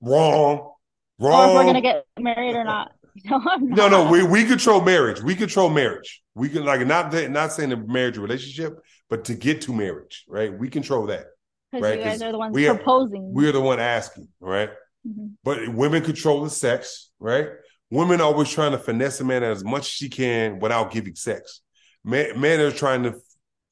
[0.00, 0.70] Wrong.
[1.18, 2.92] or if we're going to get married or not.
[3.26, 5.20] No, No, no, we, we control marriage.
[5.20, 6.22] We control marriage.
[6.34, 8.78] We can like not that- not saying a marriage relationship,
[9.10, 10.50] but to get to marriage, right?
[10.58, 11.26] We control that.
[11.70, 13.34] Because right, you guys are the ones we are- proposing.
[13.34, 14.70] We're the one asking, right?
[15.06, 15.32] Mhm.
[15.44, 17.48] But women control the sex, right?
[17.90, 21.60] Women always trying to finesse a man as much as she can without giving sex.
[22.04, 23.20] Men, men are trying to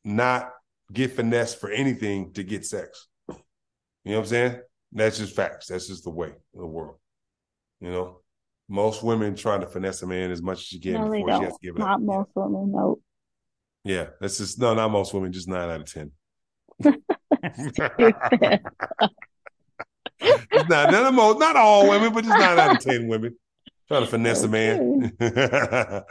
[0.04, 0.50] not
[0.92, 3.08] get finesse for anything to get sex.
[3.28, 3.34] You
[4.12, 4.60] know what I'm saying?
[4.92, 5.66] That's just facts.
[5.68, 6.96] That's just the way of the world.
[7.80, 8.20] You know,
[8.68, 11.44] most women trying to finesse a man as much as she can No, before she
[11.44, 11.88] has to give it up.
[11.88, 12.72] Not most women.
[12.72, 12.98] No.
[13.84, 16.12] Yeah, that's just no, not most women, just nine out of ten.
[20.68, 23.34] Not not most, not all women, but just nine out of ten women
[23.88, 25.12] trying to finesse a man.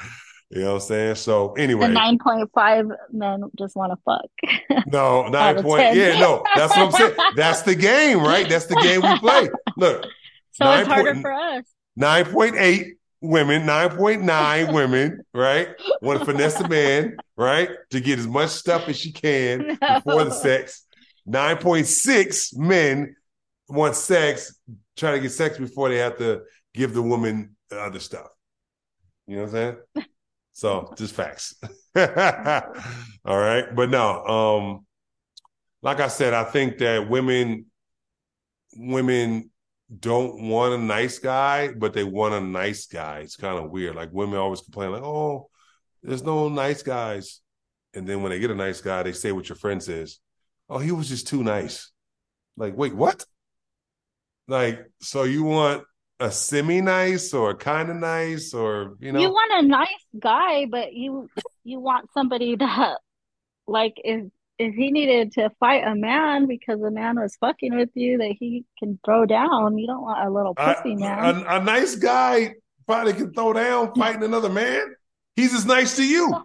[0.51, 1.15] you know what I'm saying?
[1.15, 4.83] So anyway, The nine point five men just want to fuck.
[4.88, 5.95] no nine point.
[5.95, 7.13] Yeah, no, that's what I'm saying.
[7.35, 8.47] That's the game, right?
[8.49, 9.49] That's the game we play.
[9.77, 10.05] Look,
[10.51, 11.65] So it's harder point- for us.
[11.95, 15.69] nine point eight women, nine point nine women, right?
[16.01, 20.23] Want to finesse a man, right, to get as much stuff as she can before
[20.23, 20.85] the sex.
[21.27, 23.15] 9.6 men
[23.67, 24.57] want sex,
[24.97, 26.41] try to get sex before they have to
[26.73, 28.27] give the woman the other stuff.
[29.27, 30.05] You know what I'm saying?
[30.59, 31.55] So just facts.
[31.95, 33.73] All right.
[33.73, 34.85] But no, um,
[35.81, 37.67] like I said, I think that women
[38.75, 39.51] women
[40.01, 43.19] don't want a nice guy, but they want a nice guy.
[43.19, 43.95] It's kind of weird.
[43.95, 45.49] Like women always complain, like, oh,
[46.03, 47.39] there's no nice guys.
[47.93, 50.19] And then when they get a nice guy, they say what your friend says.
[50.69, 51.89] Oh, he was just too nice.
[52.57, 53.23] Like, wait, what?
[54.49, 55.85] Like, so you want
[56.19, 59.19] a semi nice or kind of nice or you know?
[59.19, 61.29] You want a nice guy, but you
[61.63, 62.97] you want somebody that
[63.67, 64.25] like if
[64.58, 68.36] if he needed to fight a man because a man was fucking with you that
[68.38, 69.77] he can throw down.
[69.77, 71.43] You don't want a little a, pussy man.
[71.47, 72.55] a, a nice guy
[72.86, 74.95] probably can throw down fighting another man.
[75.36, 76.36] He's as nice to you.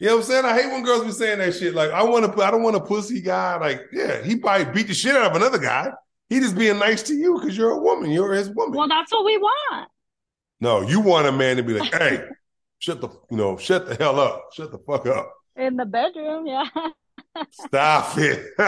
[0.00, 0.44] You know what I'm saying?
[0.44, 1.72] I hate when girls be saying that shit.
[1.72, 3.56] Like, I want to, I don't want a pussy guy.
[3.56, 5.92] Like, yeah, he probably beat the shit out of another guy.
[6.28, 8.10] He just being nice to you because you're a woman.
[8.10, 8.76] You're his woman.
[8.78, 9.88] Well, that's what we want.
[10.60, 12.24] no, you want a man to be like, hey,
[12.78, 14.48] shut the, you know, shut the hell up.
[14.52, 15.32] Shut the fuck up.
[15.56, 16.64] In the bedroom, yeah.
[17.50, 18.52] Stop it.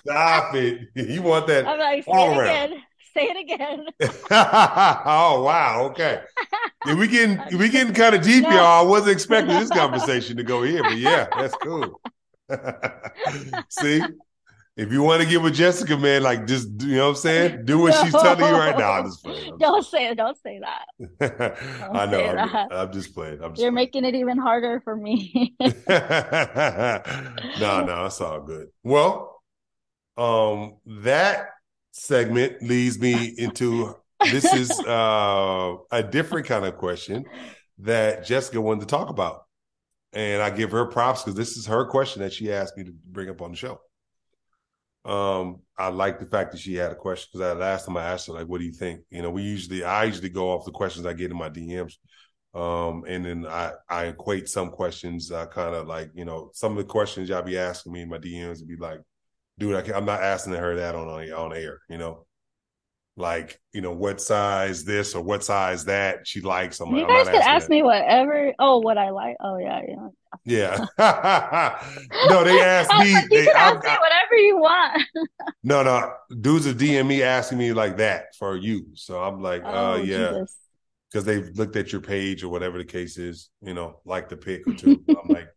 [0.00, 0.88] Stop it.
[0.94, 1.66] You want that.
[1.66, 2.82] I'm like, say all it again.
[3.12, 3.86] Say it again.
[4.30, 6.22] oh wow, okay.
[6.86, 8.50] Yeah, we getting we getting kind of deep, No.
[8.50, 8.86] y'all.
[8.86, 12.00] I wasn't expecting this conversation to go here, but yeah, that's cool.
[13.68, 14.02] See,
[14.80, 17.64] if you want to get with Jessica, man, like just you know what I'm saying,
[17.66, 18.92] do what she's telling you right now.
[18.92, 19.52] I'm just playing.
[19.52, 20.14] I'm Don't say it.
[20.16, 20.86] Don't say that.
[21.20, 22.12] just- I know.
[22.12, 22.68] say I'm, that.
[22.72, 23.42] I'm just playing.
[23.42, 23.74] I'm just You're playing.
[23.74, 25.54] making it even harder for me.
[25.60, 25.66] no,
[27.60, 28.68] no, it's all good.
[28.82, 29.42] Well,
[30.16, 31.48] um, that
[31.92, 33.94] segment leads me into
[34.30, 37.26] this is uh a different kind of question
[37.80, 39.42] that Jessica wanted to talk about.
[40.14, 42.92] And I give her props because this is her question that she asked me to
[42.92, 43.78] bring up on the show.
[45.04, 48.04] Um, I like the fact that she had a question because I last time I
[48.04, 49.00] asked her, like, what do you think?
[49.10, 51.94] You know, we usually I usually go off the questions I get in my DMs.
[52.52, 56.72] Um, and then I, I equate some questions, uh, kind of like, you know, some
[56.72, 59.00] of the questions y'all be asking me in my DMs would be like,
[59.58, 62.26] dude, I I'm not asking her that on, on, air, you know,
[63.16, 66.80] like, you know, what size this or what size that she likes.
[66.80, 67.70] I'm You like, guys could ask that.
[67.70, 68.52] me whatever.
[68.58, 69.36] Oh, what I like.
[69.40, 70.08] Oh, yeah, yeah.
[70.44, 70.76] Yeah.
[72.28, 75.02] no, they asked me, like, you they, can I- ask me whatever you want.
[75.64, 78.86] no, no, dudes are DM me asking me like that for you.
[78.94, 80.44] So I'm like, Oh, uh, yeah.
[81.10, 84.36] Because they've looked at your page or whatever the case is, you know, like the
[84.36, 85.02] pic or two.
[85.08, 85.48] I'm like,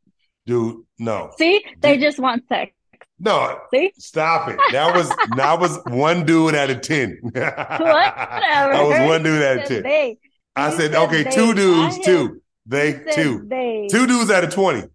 [0.48, 2.02] dude, no, See, they Dude.
[2.02, 2.72] just want sex.
[3.20, 3.92] no, See?
[4.00, 4.58] stop it.
[4.72, 7.20] That was that was one dude out of ten.
[7.22, 7.56] Whatever.
[7.56, 9.84] That was one dude out of ten.
[9.84, 10.18] They.
[10.56, 12.42] I said, okay, two dudes, two.
[12.66, 13.46] They two.
[13.48, 13.88] They.
[13.90, 14.88] Two dudes out of 20.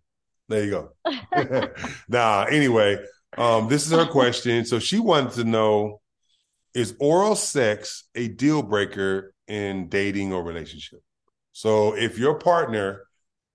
[0.48, 1.68] There you go.
[2.08, 2.98] nah, anyway,
[3.36, 4.64] um, this is her question.
[4.64, 6.00] So she wanted to know
[6.74, 11.00] is oral sex a deal breaker in dating or relationship?
[11.52, 13.04] So if your partner,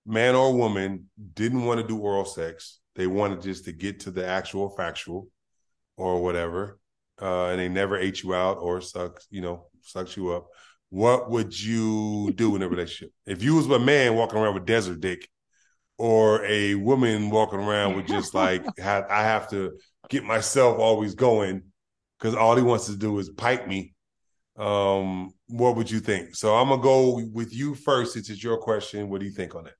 [0.04, 4.10] man or woman, didn't want to do oral sex, they wanted just to get to
[4.10, 5.28] the actual factual
[5.96, 6.78] or whatever,
[7.22, 10.48] uh, and they never ate you out or sucked, you know, sucked you up.
[10.94, 13.12] What would you do in a relationship?
[13.26, 15.28] If you was a man walking around with desert dick
[15.98, 19.76] or a woman walking around with just like I have to
[20.08, 21.64] get myself always going
[22.16, 23.92] because all he wants to do is pipe me.
[24.56, 26.36] Um, what would you think?
[26.36, 28.12] So I'm gonna go with you first.
[28.12, 29.74] Since it's your question, what do you think on it?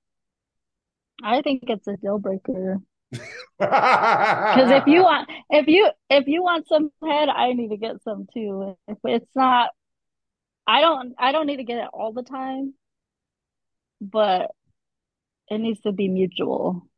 [1.23, 2.81] I think it's a deal breaker.
[3.57, 8.03] Because if you want, if you if you want some head, I need to get
[8.03, 8.77] some too.
[8.89, 9.71] If it's not,
[10.67, 12.75] I don't I don't need to get it all the time,
[14.01, 14.51] but
[15.49, 16.89] it needs to be mutual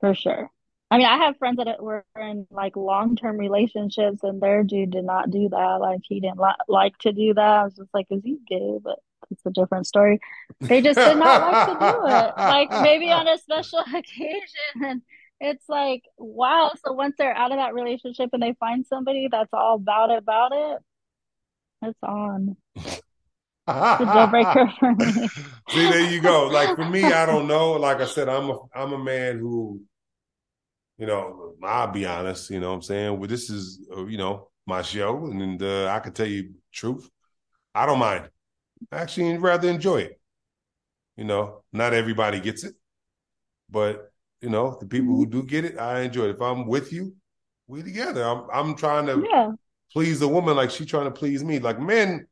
[0.00, 0.50] for sure.
[0.92, 4.90] I mean, I have friends that were in like long term relationships, and their dude
[4.90, 5.76] did not do that.
[5.80, 7.42] Like he didn't li- like to do that.
[7.42, 8.78] I was just like, is he gay?
[8.82, 8.98] But
[9.30, 10.18] it's a different story.
[10.60, 12.34] They just did not like to do it.
[12.36, 15.02] Like maybe on a special occasion, and
[15.40, 16.72] it's like, wow.
[16.84, 20.18] So once they're out of that relationship and they find somebody that's all about it,
[20.18, 20.78] about it,
[21.82, 22.56] it's on.
[23.68, 25.28] It's a deal breaker for me.
[25.68, 26.48] See, there you go.
[26.48, 27.72] Like for me, I don't know.
[27.72, 29.80] Like I said, I'm a I'm a man who
[31.00, 33.18] you know, I'll be honest, you know what I'm saying?
[33.18, 37.08] Well, this is, uh, you know, my show, and uh, I can tell you truth.
[37.74, 38.28] I don't mind.
[38.92, 40.20] I actually rather enjoy it.
[41.16, 42.74] You know, not everybody gets it,
[43.70, 44.12] but
[44.42, 46.36] you know, the people who do get it, I enjoy it.
[46.36, 47.14] If I'm with you,
[47.66, 48.22] we together.
[48.22, 49.52] I'm I'm trying to yeah.
[49.92, 51.58] Please a woman like she trying to please me.
[51.58, 52.26] Like men,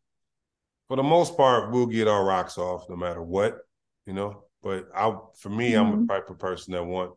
[0.88, 3.58] for the most part, we'll get our rocks off no matter what,
[4.06, 4.44] you know.
[4.62, 5.92] But I, for me, mm-hmm.
[5.92, 7.12] I'm a type of person that want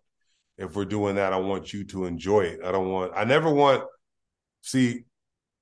[0.62, 2.60] if we're doing that, I want you to enjoy it.
[2.63, 3.84] I don't want, I never want,
[4.62, 5.06] see,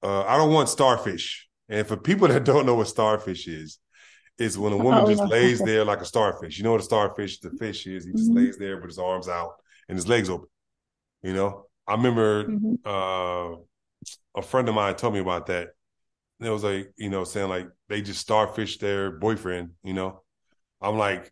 [0.04, 1.48] uh, I don't want starfish.
[1.70, 3.80] And for people that don't know what starfish is,
[4.38, 6.58] is when a woman oh, just lays there like a starfish.
[6.58, 8.06] You know what a starfish, the fish is?
[8.06, 8.38] He just mm-hmm.
[8.38, 9.54] lays there with his arms out
[9.88, 10.48] and his legs open.
[11.24, 12.76] You know, I remember mm-hmm.
[12.86, 13.58] uh,
[14.36, 15.70] a friend of mine told me about that.
[16.40, 20.22] And it was like, you know, saying like they just starfish their boyfriend, you know.
[20.82, 21.32] I'm like,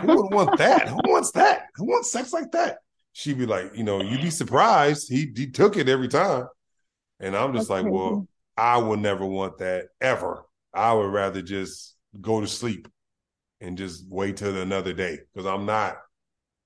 [0.00, 0.88] who would want that?
[0.88, 1.66] Who wants that?
[1.76, 2.78] Who wants sex like that?
[3.12, 5.08] she'd be like, you know, you'd be surprised.
[5.10, 6.46] He he took it every time.
[7.20, 7.90] And I'm just That's like, crazy.
[7.90, 10.44] well, I would never want that ever.
[10.74, 12.88] I would rather just go to sleep
[13.60, 15.98] and just wait till another day because I'm not.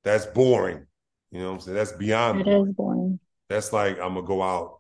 [0.05, 0.87] That's boring.
[1.33, 1.77] You know what I'm saying?
[1.77, 2.41] That's beyond.
[2.41, 2.55] It me.
[2.55, 3.21] is boring.
[3.49, 4.80] That's like I'm gonna go out,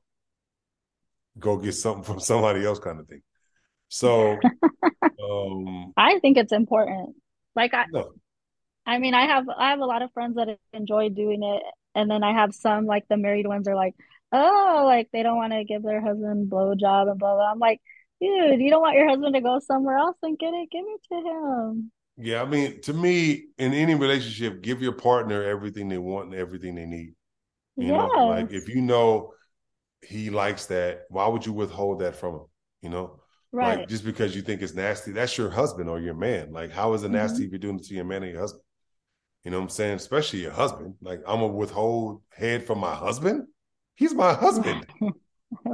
[1.38, 3.22] go get something from somebody else, kind of thing.
[3.88, 4.36] So,
[5.02, 7.16] um, I think it's important.
[7.54, 8.12] Like I, no.
[8.86, 11.62] I mean, I have I have a lot of friends that enjoy doing it,
[11.94, 13.94] and then I have some like the married ones are like,
[14.32, 17.50] oh, like they don't want to give their husband blowjob and blah blah.
[17.50, 17.80] I'm like,
[18.20, 21.00] dude, you don't want your husband to go somewhere else and get it, give it
[21.12, 21.92] to him.
[22.16, 26.34] Yeah, I mean, to me, in any relationship, give your partner everything they want and
[26.34, 27.14] everything they need.
[27.76, 28.10] You yes.
[28.14, 29.32] know, like if you know
[30.02, 32.44] he likes that, why would you withhold that from him?
[32.82, 33.20] You know,
[33.52, 33.80] right?
[33.80, 36.52] Like just because you think it's nasty, that's your husband or your man.
[36.52, 37.44] Like, how is it nasty mm-hmm.
[37.44, 38.62] if you're doing it to your man or your husband?
[39.44, 39.96] You know what I'm saying?
[39.96, 40.94] Especially your husband.
[41.00, 43.46] Like I'm gonna withhold head from my husband.
[43.94, 44.86] He's my husband.
[45.00, 45.12] right.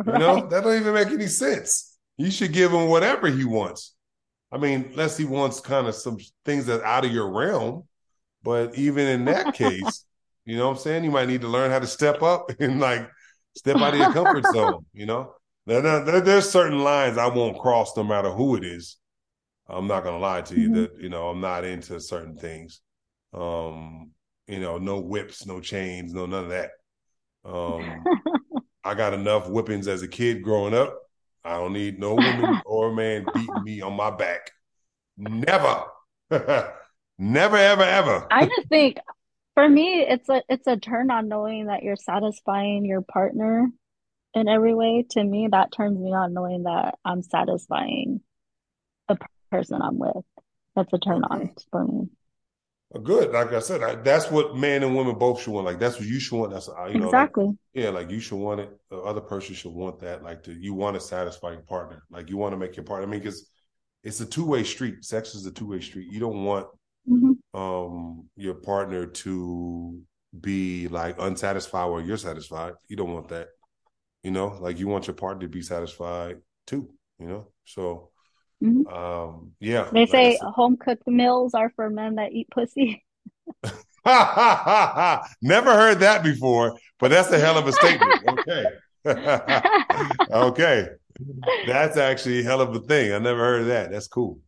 [0.06, 1.98] You know, that don't even make any sense.
[2.16, 3.94] You should give him whatever he wants.
[4.50, 7.84] I mean, unless he wants kind of some things that out of your realm.
[8.42, 10.06] But even in that case,
[10.46, 11.04] you know what I'm saying?
[11.04, 13.10] You might need to learn how to step up and like
[13.56, 15.34] step out of your comfort zone, you know?
[15.66, 18.96] There, there, there's certain lines I won't cross no matter who it is.
[19.68, 20.74] I'm not gonna lie to you mm-hmm.
[20.82, 22.80] that, you know, I'm not into certain things.
[23.34, 24.12] Um,
[24.46, 26.70] you know, no whips, no chains, no none of that.
[27.44, 28.04] Um,
[28.84, 30.96] I got enough whippings as a kid growing up.
[31.44, 34.52] I don't need no woman or man beating me on my back.
[35.16, 35.82] Never.
[37.18, 38.26] Never, ever, ever.
[38.30, 38.98] I just think
[39.56, 43.66] for me, it's a it's a turn on knowing that you're satisfying your partner
[44.34, 45.06] in every way.
[45.12, 48.20] To me, that turns me on knowing that I'm satisfying
[49.08, 49.16] the
[49.50, 50.24] person I'm with.
[50.76, 52.08] That's a turn on for me.
[53.02, 53.32] Good.
[53.32, 55.64] Like I said, I, that's what men and women both should want.
[55.64, 56.52] Like that's what you should want.
[56.52, 57.46] That's you know, exactly.
[57.46, 58.70] Like, yeah, like you should want it.
[58.90, 60.22] The other person should want that.
[60.22, 62.02] Like to, you want to satisfy your partner.
[62.10, 63.06] Like you want to make your partner.
[63.06, 63.48] I mean, because
[64.04, 65.02] it's a two way street.
[65.02, 66.12] Sex is a two way street.
[66.12, 66.66] You don't want.
[67.56, 70.00] Um your partner to
[70.38, 72.74] be like unsatisfied or you're satisfied.
[72.88, 73.48] You don't want that.
[74.22, 76.36] You know, like you want your partner to be satisfied
[76.66, 76.90] too.
[77.18, 78.10] You know, so
[78.62, 78.90] Mhm.
[78.90, 79.88] Um, yeah.
[79.92, 83.04] They like say home cooked meals are for men that eat pussy.
[85.42, 88.22] Never heard that before, but that's a hell of a statement.
[88.28, 88.64] Okay.
[90.32, 90.88] okay.
[91.66, 93.12] That's actually a hell of a thing.
[93.12, 93.90] I never heard of that.
[93.90, 94.38] That's cool.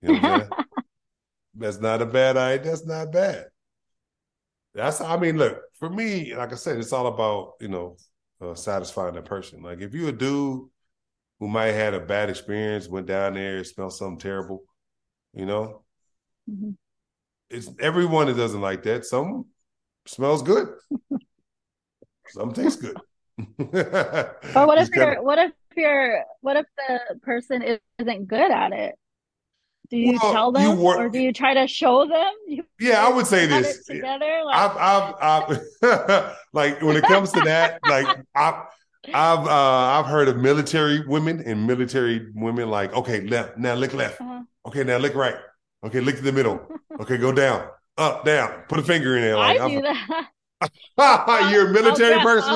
[0.00, 0.50] You know what I'm saying?
[1.54, 2.70] That's not a bad idea.
[2.70, 3.46] That's not bad.
[4.74, 7.96] That's I mean, look, for me, like I said, it's all about, you know,
[8.40, 9.62] uh, satisfying that person.
[9.62, 10.68] Like if you're a dude
[11.40, 14.64] who might have had a bad experience, went down there, smelled something terrible,
[15.34, 15.84] you know,
[16.46, 16.76] Mhm.
[17.50, 19.04] it's everyone that doesn't like that.
[19.04, 19.46] Some
[20.06, 20.68] smells good.
[22.26, 23.00] Some tastes good.
[24.52, 28.94] But what if you're what if you're what if the person isn't good at it?
[29.90, 32.32] Do you Well, tell you them or do you try to show them?
[32.48, 33.84] You Yeah, I would say this.
[33.84, 38.54] together like I've, I've, I've like when it comes to that, like I've,
[39.12, 43.92] I've, uh, I've heard of military women and military women like, okay, left, now look
[43.94, 44.20] left.
[44.20, 45.36] uh, Okay, now look right.
[45.84, 46.60] Okay, look to the middle.
[47.00, 47.66] Okay, go down,
[47.98, 48.62] up, down.
[48.68, 49.36] Put a finger in there.
[49.36, 50.28] Like, I I'm- do that.
[51.50, 52.50] you're a military I'll grab, person.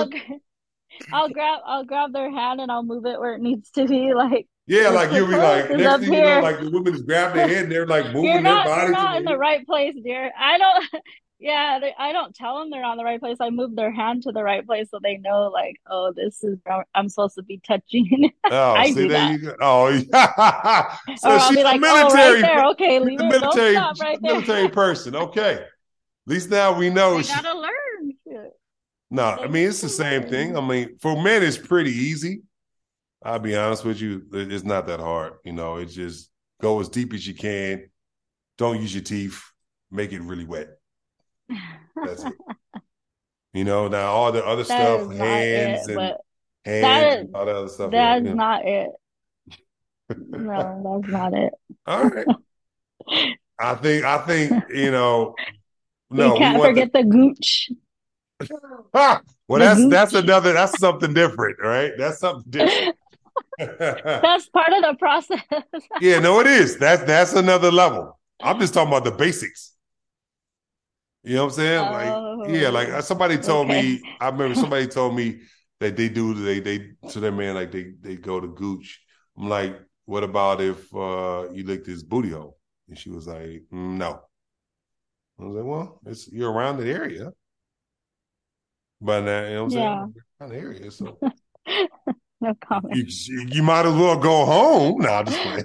[1.13, 3.87] I'll, I'll grab I'll grab their hand and I'll move it where it needs to
[3.87, 4.15] be.
[4.15, 7.37] Like yeah, like you'll be like, next thing you know, like the women is grabbing
[7.37, 8.83] their head and they're like moving you're their not body.
[8.83, 10.31] you're not in the right place, dear.
[10.39, 10.87] I don't.
[11.41, 13.37] Yeah, they, I don't tell them they're not in the right place.
[13.41, 16.59] I move their hand to the right place so they know, like, oh, this is
[16.97, 18.33] I'm supposed to be touching.
[18.51, 19.33] Oh, I see, do there that.
[19.33, 19.57] you go.
[19.61, 20.97] Oh, yeah.
[21.17, 22.65] so or she's a like, oh, military, right there.
[22.71, 23.29] Okay, leave a it.
[23.29, 24.33] military, Don't stop right there.
[24.33, 25.15] military person.
[25.15, 25.53] Okay.
[25.53, 25.67] At
[26.27, 27.23] least now we know.
[27.23, 28.13] She- gotta learn.
[28.27, 28.53] Shit.
[29.13, 30.57] No, I mean it's the same thing.
[30.57, 32.43] I mean, for men, it's pretty easy.
[33.23, 35.35] I'll be honest with you, it's not that hard.
[35.45, 36.31] You know, it's just
[36.63, 37.89] go as deep as you can.
[38.57, 39.43] Don't use your teeth.
[39.91, 40.69] Make it really wet.
[41.97, 42.33] That's it.
[43.55, 46.13] You know, now all the other That stuff, hands it, and
[46.67, 47.91] hands that and all the other stuff.
[47.91, 48.35] that's yeah.
[48.35, 48.91] not it.
[50.19, 51.53] No, that's not it.
[51.87, 52.27] All right.
[53.59, 55.35] I think I think you know.
[56.11, 57.71] No, you can't forget the gooch.
[58.39, 58.49] the-
[58.95, 59.91] Ah, well, the that's gooch.
[59.91, 61.93] that's another that's something different, right?
[61.99, 62.97] That's something different.
[64.23, 65.41] That's part of the process.
[65.99, 66.79] yeah, no, it is.
[66.79, 68.19] That's that's another level.
[68.43, 69.75] I'm just talking about the basics.
[71.23, 71.91] You know what I'm saying?
[71.91, 74.05] Like, yeah, like uh, somebody told me.
[74.05, 74.17] Oh.
[74.21, 75.41] I remember somebody told me
[75.81, 79.01] that they do they they to their man like they they go to gooch.
[79.37, 82.59] I'm like, what about if uh you licked his booty hole?
[82.89, 84.23] And she was like, "Mm, no.
[85.39, 87.33] I was like, well, it's you're around the area.
[89.01, 90.07] But uh, you know what I'm Yeah.
[90.11, 90.15] saying?
[90.41, 91.21] Around the area, so
[92.41, 92.95] No comment.
[92.97, 95.01] you, you might as well go home.
[95.03, 95.65] No, I'm just playing.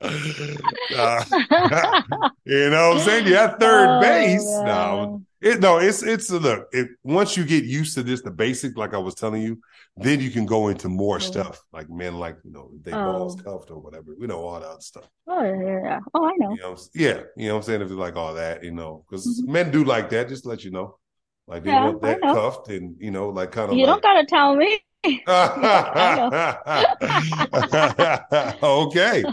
[0.00, 1.24] Uh,
[2.44, 3.26] you know what I'm saying?
[3.26, 4.44] You're at third Oh, base.
[4.44, 6.68] No, it, no, it's it's look.
[6.72, 9.60] It, once you get used to this, the basic, like I was telling you,
[9.96, 11.20] then you can go into more Oh.
[11.20, 11.62] stuff.
[11.72, 13.04] Like men, like you know, they Oh.
[13.04, 14.14] balls cuffed or whatever.
[14.18, 15.08] We know all that stuff.
[15.26, 16.00] Oh yeah, yeah.
[16.12, 16.50] Oh, I know.
[16.50, 17.80] You know, yeah, you know what I'm saying?
[17.82, 19.48] If it's like all that, you know, because Mhm.
[19.52, 20.28] men do like that.
[20.28, 20.98] Just to let you know,
[21.46, 23.94] like Yeah, want I that cuffed and you know, like kind of You like.
[23.94, 24.78] don't gotta tell me.
[28.62, 29.24] okay.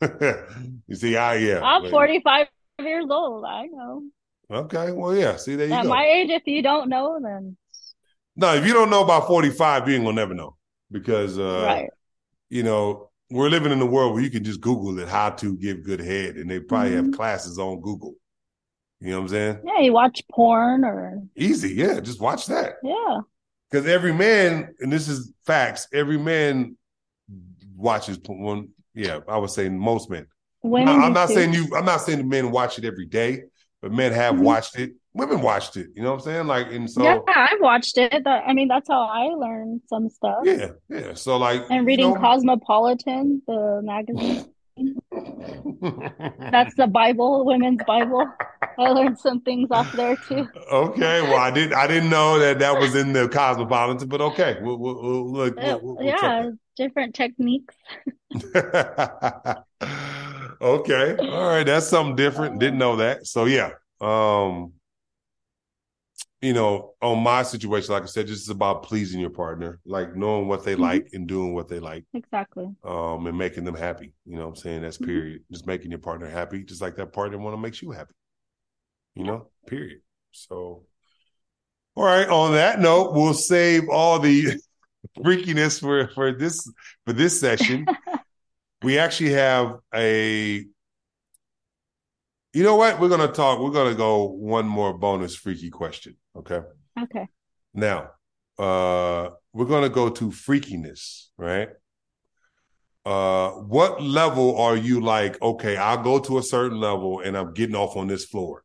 [0.86, 1.64] you see, I am.
[1.64, 2.46] I'm but- 45
[2.80, 3.44] years old.
[3.44, 4.02] I know.
[4.50, 5.36] Okay, well, yeah.
[5.36, 5.88] See, there you At go.
[5.88, 7.56] my age, if you don't know, then
[8.36, 10.56] no, if you don't know about forty five, you ain't gonna never know
[10.92, 11.90] because uh, right.
[12.48, 15.56] you know we're living in a world where you can just Google it how to
[15.56, 17.14] give good head, and they probably have Mhm.
[17.16, 18.14] classes on Google.
[19.00, 19.58] You know what I'm saying?
[19.64, 22.00] Yeah, you watch porn or Easy, yeah.
[22.00, 22.74] Just watch that.
[22.82, 23.18] yeah.
[23.70, 26.76] Because every man, and this is facts, every man
[27.76, 28.68] watches one.
[28.94, 30.26] Yeah, I would say most men.
[30.62, 30.88] Women.
[30.88, 31.34] I, am not too.
[31.34, 31.68] saying you.
[31.76, 33.42] I'm not saying the men watch it every day,
[33.82, 34.40] but men have Mhm.
[34.42, 34.92] watched it.
[35.14, 35.88] Women watched it.
[35.94, 36.46] You know what I'm saying?
[36.46, 38.24] Like, and so yeah, I've watched it.
[38.24, 40.38] That, I mean, that's how I learned some stuff.
[40.44, 41.14] yeah, yeah.
[41.14, 44.44] So like, And reading you know- Cosmopolitan, the magazine.
[46.50, 48.26] That's the Bible, women's Bible.
[48.78, 50.48] I learned some things off there too.
[50.70, 51.22] okay.
[51.22, 51.74] Well, I didn't.
[51.74, 54.58] I didn't know that that was in the cosmopolitan, but okay.
[54.60, 55.56] We'll, we'll, we'll look.
[55.56, 57.74] We'll, yeah, different techniques.
[58.54, 59.56] okay.
[60.60, 61.64] All right.
[61.64, 62.60] That's something different.
[62.60, 63.26] Didn't know that.
[63.26, 63.70] So yeah.
[64.00, 64.72] Um.
[66.42, 70.14] You know, on my situation, like I said, just is about pleasing your partner, like
[70.14, 70.80] knowing what they Mhm.
[70.80, 72.04] like and doing what they like.
[72.14, 72.74] Exactly.
[72.84, 74.12] um, and making them happy.
[74.26, 74.82] You know what I'm saying?
[74.82, 75.06] That's Mhm.
[75.06, 75.44] period.
[75.50, 78.12] Just making your partner happy, just like that partner want to make you happy.
[79.14, 80.02] You know, period.
[80.30, 80.86] So,
[81.96, 82.28] all right.
[82.28, 84.60] On that note, we'll save all the
[85.18, 86.70] freakiness for for this
[87.06, 87.86] for this session.
[88.82, 90.64] we actually have a.
[92.56, 92.98] You know what?
[92.98, 93.60] We're gonna talk.
[93.60, 96.16] We're gonna go one more bonus freaky question.
[96.34, 96.62] Okay.
[96.98, 97.28] Okay.
[97.74, 98.12] Now,
[98.58, 101.68] uh, we're gonna go to freakiness, right?
[103.04, 105.40] Uh, what level are you like?
[105.42, 108.64] Okay, I'll go to a certain level, and I'm getting off on this floor.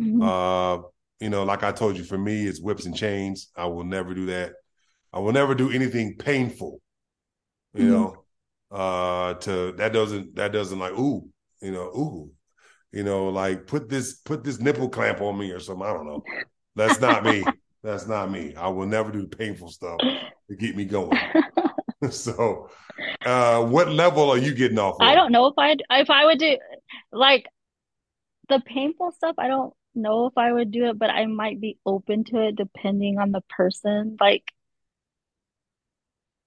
[0.00, 0.22] Mhm.
[0.22, 0.84] Uh,
[1.20, 3.50] you know, like I told you, for me, it's whips and chains.
[3.54, 4.54] I will never do that.
[5.12, 6.80] I will never do anything painful.
[7.74, 7.90] You Mhm.
[7.90, 8.24] know,
[8.70, 11.28] uh, to that doesn't that doesn't like ooh,
[11.60, 12.30] you know, ooh,
[12.94, 15.86] you know, like put this put this nipple clamp on me or something.
[15.86, 16.22] I don't know.
[16.76, 17.44] That's not me.
[17.82, 18.54] That's not me.
[18.56, 21.18] I will never do painful stuff to get me going.
[22.10, 22.70] so,
[23.26, 24.96] uh, what level are you getting off?
[25.00, 26.56] I don't know if I'd if I would do
[27.12, 27.46] like
[28.48, 29.34] the painful stuff.
[29.38, 32.56] I don't know if I would do it, but I might be open to it
[32.56, 34.44] depending on the person, like,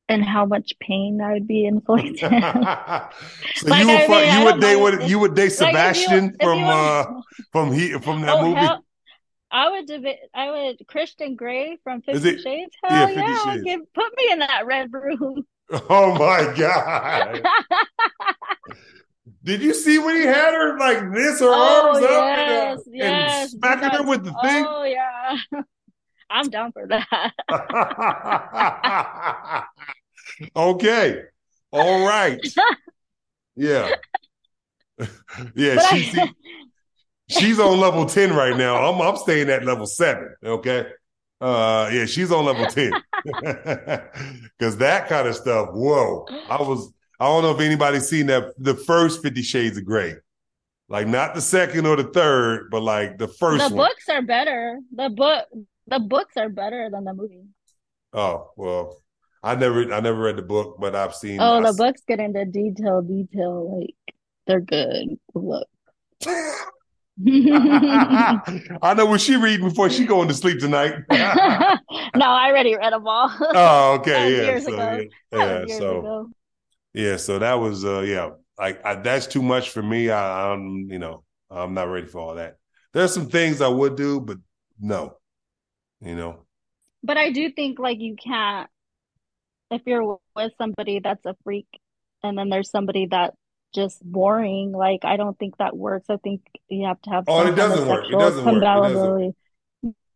[0.10, 2.20] and how much pain I would be inflicted.
[3.55, 6.26] so Like, you would I mean, you would date if- you would date Like, Sebastian
[6.30, 7.03] if you from uh
[7.51, 8.62] from he from that Oh movie?
[8.62, 8.86] hell,
[9.51, 10.20] I would debate.
[10.34, 12.72] I would Christian Grey from Fifty Shades.
[12.84, 13.64] yeah, Hell 50 yeah, Shades.
[13.66, 15.45] give put me in that red room.
[15.89, 17.43] Oh my god!
[19.43, 22.53] Did you see when he had her like this, her Oh arms up and, uh,
[22.53, 24.64] yes, and smacking her with the thing?
[24.66, 25.38] Oh yeah,
[26.30, 27.32] I'm down for that.
[30.56, 31.22] Okay,
[31.72, 32.40] all right,
[33.56, 33.96] yeah,
[35.56, 35.78] yeah.
[35.80, 36.34] I, see,
[37.30, 38.76] she's on level 10 right now.
[38.90, 40.36] I'm I'm staying at level seven.
[40.44, 40.88] Okay.
[41.40, 42.92] Uh yeah, she's on level 10.
[44.60, 46.26] Cause that kind of stuff, whoa.
[46.50, 50.16] I was I don't know if anybody's seen that the first 50 Shades of Grey.
[50.90, 53.88] Like not the second or the third, but like the first the one.
[53.88, 54.80] books are better.
[54.96, 55.46] The book,
[55.88, 57.44] the books are better than the movie.
[58.14, 58.98] Oh, well.
[59.44, 62.46] I never I never read the book, but I've seen Oh, the books get into
[62.46, 63.80] detail, detail.
[63.80, 63.96] Like
[64.46, 65.18] they're good.
[65.34, 65.68] Look.
[67.26, 70.96] I know what she reading before she going to sleep tonight.
[72.16, 73.32] No, I already read them all.
[73.40, 74.44] oh, okay, yeah.
[74.44, 75.04] years So ago.
[75.32, 75.78] yeah, yeah.
[75.78, 76.30] So ago.
[76.94, 80.10] Yeah, so that was uh yeah, like I, that's too much for me.
[80.10, 82.58] I, I'm you know I'm not ready for all that.
[82.94, 84.38] There's some things I would do, but
[84.80, 85.18] no,
[86.02, 86.46] you know.
[87.04, 88.70] But I do think like you can't
[89.72, 91.68] if you're with somebody that's a freak
[92.24, 93.34] and then there's somebody that
[93.74, 96.09] just boring, like I don't think that works.
[96.09, 97.99] I think you have to have Oh, some it doesn't work.
[98.05, 98.55] It sexual doesn't work.
[98.55, 99.36] It doesn't.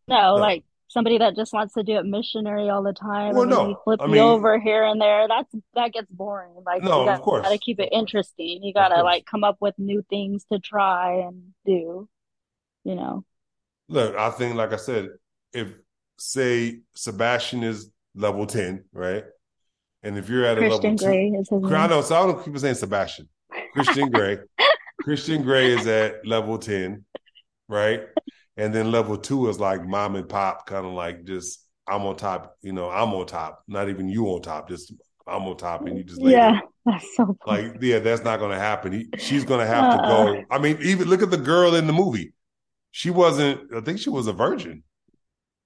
[0.08, 0.36] No, No.
[0.36, 3.82] like somebody that just wants to do it missionary all the time Well, and no.
[3.84, 5.28] flip I you over here and there.
[5.28, 6.54] That's that gets boring.
[6.66, 7.44] Like No, you of got, course.
[7.44, 8.64] gotta keep it interesting.
[8.64, 12.10] You gotta like come up with new things to try and do,
[12.84, 13.24] you know.
[13.88, 15.10] Look, I think like I said,
[15.54, 15.74] if
[16.18, 19.24] say Sebastian is level 10, right?
[20.04, 22.26] And if you're at a Christian level two, Grey is his I know, so I
[22.26, 23.30] don't keep saying Sebastian.
[23.74, 24.40] Christian Grey.
[25.04, 27.06] Christian Grey is at level 10,
[27.68, 28.02] right?
[28.58, 32.16] And then level two is like mom and pop, kind of like just I'm on
[32.16, 34.94] top, you know, I'm on top, not even you on top, just
[35.28, 37.38] I'm on top and you just lay Yeah, that's so.
[37.46, 38.92] Like, yeah, that's not gonna happen.
[38.92, 40.38] He, she's gonna have to go.
[40.40, 40.42] Uh.
[40.50, 42.34] I mean, even look at the girl in the movie.
[42.92, 44.84] She wasn't, I think she was a virgin.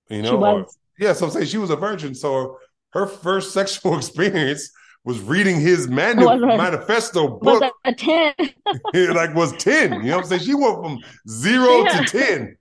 [0.09, 0.65] You know, She or-
[0.99, 2.15] yeah, so I'm saying she was a virgin.
[2.15, 2.59] So
[2.95, 4.71] her first sexual experience
[5.03, 8.33] was reading his manu- Was a- manifesto Was book a 10.
[9.13, 9.93] like was 10.
[9.93, 10.41] You know what I'm saying?
[10.41, 10.97] She went from
[11.29, 11.99] zero Yeah.
[12.01, 12.57] to 10.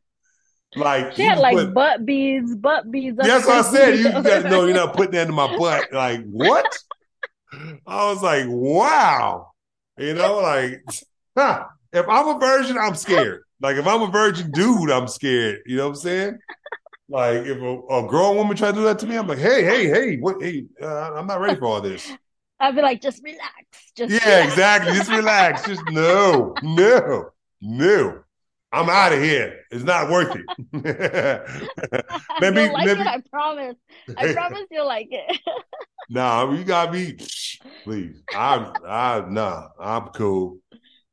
[0.76, 3.16] Like, She had like put- butt beads, butt beads.
[3.16, 3.98] that's what I said.
[3.98, 5.90] You got to know you're not putting that in my butt.
[5.92, 6.66] Like, what?
[7.86, 9.52] I was like, wow.
[9.96, 10.82] You know, like,
[11.38, 11.64] huh.
[11.92, 13.42] if I'm a virgin, I'm scared.
[13.60, 15.60] Like, if I'm a virgin dude, I'm scared.
[15.64, 16.38] You know what I'm saying?
[17.08, 19.62] Like, if a, a grown woman try to do that to me, I'm like, hey,
[19.62, 20.42] hey, hey, what?
[20.42, 22.16] Hey, uh, I'm not ready for all this.
[22.60, 23.52] I'd be like, just relax.
[23.96, 24.52] Just Yeah, relax.
[24.52, 24.92] exactly.
[24.94, 25.64] Just relax.
[25.66, 27.30] Just no, no,
[27.60, 28.20] no.
[28.72, 29.60] I'm out of here.
[29.70, 30.34] It's not worth
[30.72, 31.70] it.
[32.40, 33.00] maybe, You'll like maybe.
[33.00, 33.76] it, I promise.
[34.16, 35.40] I promise you'll like it.
[36.08, 37.16] Nah, you got me.
[37.84, 38.80] Please, I'm.
[38.86, 39.68] I nah.
[39.78, 40.58] I'm cool.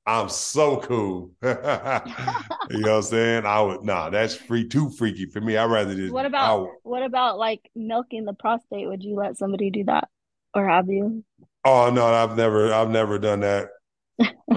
[0.06, 1.32] I'm so cool.
[1.44, 3.46] you know what I'm saying?
[3.46, 3.84] I would.
[3.84, 4.68] Nah, that's free.
[4.68, 5.56] Too freaky for me.
[5.58, 6.12] I'd rather just.
[6.12, 8.88] What about would- what about like milking the prostate?
[8.88, 10.08] Would you let somebody do that?
[10.54, 11.24] Or have you?
[11.64, 12.74] Oh no, I've never.
[12.74, 13.70] I've never done that.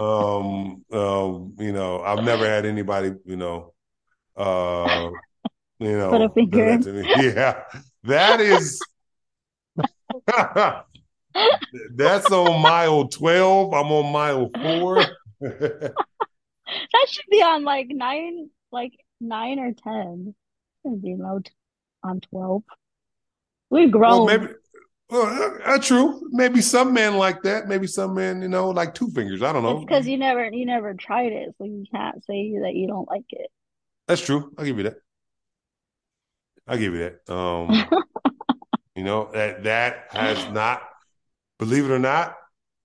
[0.01, 0.85] um.
[0.93, 1.55] Um.
[1.59, 3.13] You know, I've never had anybody.
[3.25, 3.75] You know.
[4.37, 5.11] Uh.
[5.79, 6.11] You know.
[6.11, 7.09] Put a finger that to me.
[7.23, 7.63] Yeah.
[8.05, 8.81] That is.
[11.95, 13.75] That's on mile 12.
[13.75, 15.05] I'm on mile four.
[16.67, 20.35] That should be on like nine, like nine or ten.
[20.83, 21.53] Shouldn't be t-
[22.03, 22.63] on twelve.
[23.69, 24.27] We've well, grown.
[24.27, 24.53] maybe.
[25.11, 26.27] Well, uh, uh, true.
[26.31, 27.69] Maybe some men like that.
[27.69, 29.43] Maybe some men, you know, like two fingers.
[29.43, 29.79] I don't know.
[29.79, 33.27] Because you never you never tried it, so you can't say that you don't like
[33.29, 33.51] it.
[34.09, 34.53] That's true.
[34.57, 34.97] I'll give you that.
[36.67, 37.33] I'll give you that.
[37.33, 37.87] Um,
[38.97, 40.83] You know that that has not,
[41.59, 42.37] believe it or not.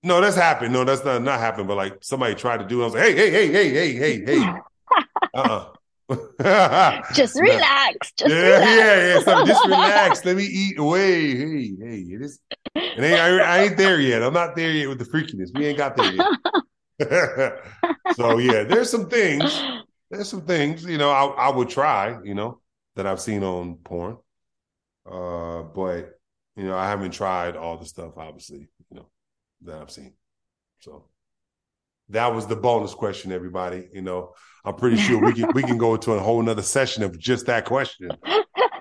[0.02, 0.72] No, that's happened.
[0.72, 1.68] No, that's not not happened.
[1.68, 2.80] But like somebody tried to do.
[2.80, 2.82] it.
[2.82, 4.54] I was like, hey, hey, hey, hey, hey, hey, hey.
[5.34, 5.72] uh-uh.
[7.14, 8.12] just relax.
[8.16, 8.66] Just yeah, relax.
[8.66, 9.20] yeah, yeah.
[9.20, 10.24] So just relax.
[10.24, 11.36] Let me eat away.
[11.36, 12.40] Hey, hey, it is.
[12.74, 14.22] It ain't, I, I, ain't there yet.
[14.22, 15.50] I'm not there yet with the freakiness.
[15.54, 16.26] We ain't got there yet.
[18.16, 19.62] so yeah, there's some things.
[20.10, 22.18] There's some things you know I, I would try.
[22.24, 22.60] You know
[22.96, 24.16] that I've seen on porn.
[25.10, 26.18] Uh, but
[26.56, 28.14] you know I haven't tried all the stuff.
[28.16, 28.68] Obviously,
[29.62, 30.14] that I've seen.
[30.80, 31.06] So
[32.10, 33.88] that was the bonus question, everybody.
[33.92, 34.34] You know,
[34.64, 37.46] I'm pretty sure we can we can go into a whole nother session of just
[37.46, 38.10] that question.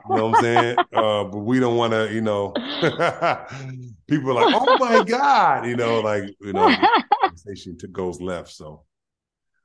[0.10, 0.76] You know what I'm saying?
[0.92, 2.52] Uh, but we don't want to, you know,
[4.08, 6.76] people are like, oh my God, you know, like, you know,
[7.22, 8.50] conversation to goes left.
[8.50, 8.84] So,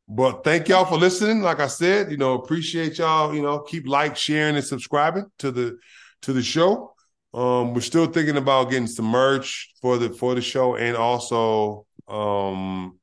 [0.07, 1.41] but thank y'all for listening.
[1.41, 5.51] Like I said, you know, appreciate y'all, you know, keep like, sharing, and subscribing to
[5.51, 5.79] the
[6.23, 6.94] to the show.
[7.35, 11.85] Um, we're still thinking about getting some merch for the for the show and also
[12.09, 12.99] um,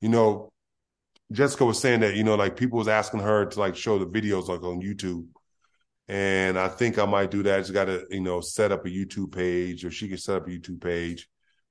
[0.00, 0.52] you know,
[1.32, 4.06] Jessica was saying that, you know, like people was asking her to like show the
[4.06, 5.26] videos like on YouTube.
[6.08, 7.56] And I think I might do that.
[7.56, 10.46] I just gotta, you know, set up a YouTube page or she can set up
[10.46, 11.28] a YouTube page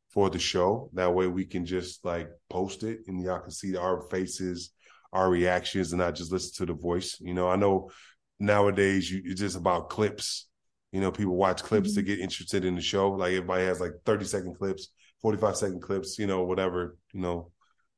[0.10, 0.90] for the show.
[0.94, 4.72] That way we can just like post it and y'all can see our faces,
[5.14, 7.18] our reactions, and not just listen to the voice.
[7.22, 7.92] You know, I know
[8.40, 10.48] nowadays you, it's just about clips.
[10.92, 12.00] You know, people watch clips mm-hmm.
[12.00, 13.12] to get interested in the show.
[13.12, 14.90] Like everybody has like 30 second clips,
[15.22, 17.52] 45 second clips, you know, whatever, you know,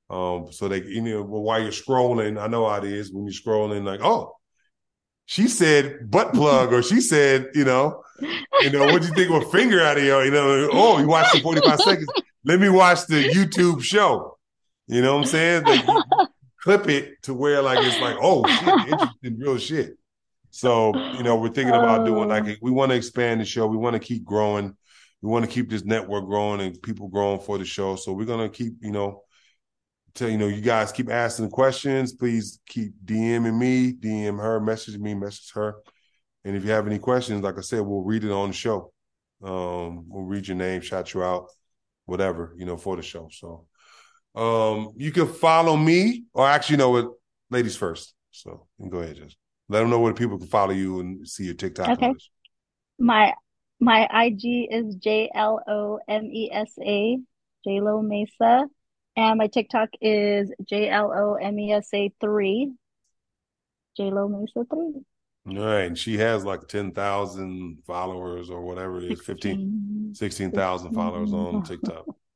[0.09, 3.33] um, so they, you know, while you're scrolling, I know how it is when you're
[3.33, 4.35] scrolling, like, oh,
[5.25, 8.01] she said butt plug, or she said, you know,
[8.61, 10.99] you know, what do you think of a finger out of your, you know, oh,
[10.99, 12.07] you watched the 45 seconds.
[12.45, 14.37] Let me watch the YouTube show.
[14.87, 15.63] You know what I'm saying?
[15.65, 15.85] Like,
[16.61, 19.97] clip it to where like it's like, oh shit, interesting, real shit.
[20.57, 22.55] So, you know, we're thinking about doing like oh.
[22.63, 23.67] we want to expand the show.
[23.67, 24.75] We want to keep growing.
[25.21, 27.95] We want to keep this network growing and people growing for the show.
[27.95, 29.21] So we're gonna keep, you know,
[30.15, 34.97] to you know you guys keep asking questions please keep dming me dm her message
[34.97, 35.75] me message her
[36.43, 38.91] and if you have any questions like i said we'll read it on the show
[39.43, 41.45] um we'll read your name shout you out
[42.05, 43.67] whatever you know for the show so
[44.33, 47.09] um you can follow me or actually you know what
[47.51, 49.37] ladies first so go ahead just
[49.69, 52.13] let them know where people can follow you and see your tiktok okay
[52.99, 53.33] my
[53.79, 55.97] my ig is j-l-o-m-e-s-a
[57.63, 58.67] j-lo mesa
[59.17, 62.71] and my TikTok is J L O M E S A three.
[63.97, 65.01] J Lo Mesa three.
[65.57, 65.87] All right.
[65.87, 72.05] And she has like 10,000 followers or whatever it is, 15, 16,000 followers on TikTok.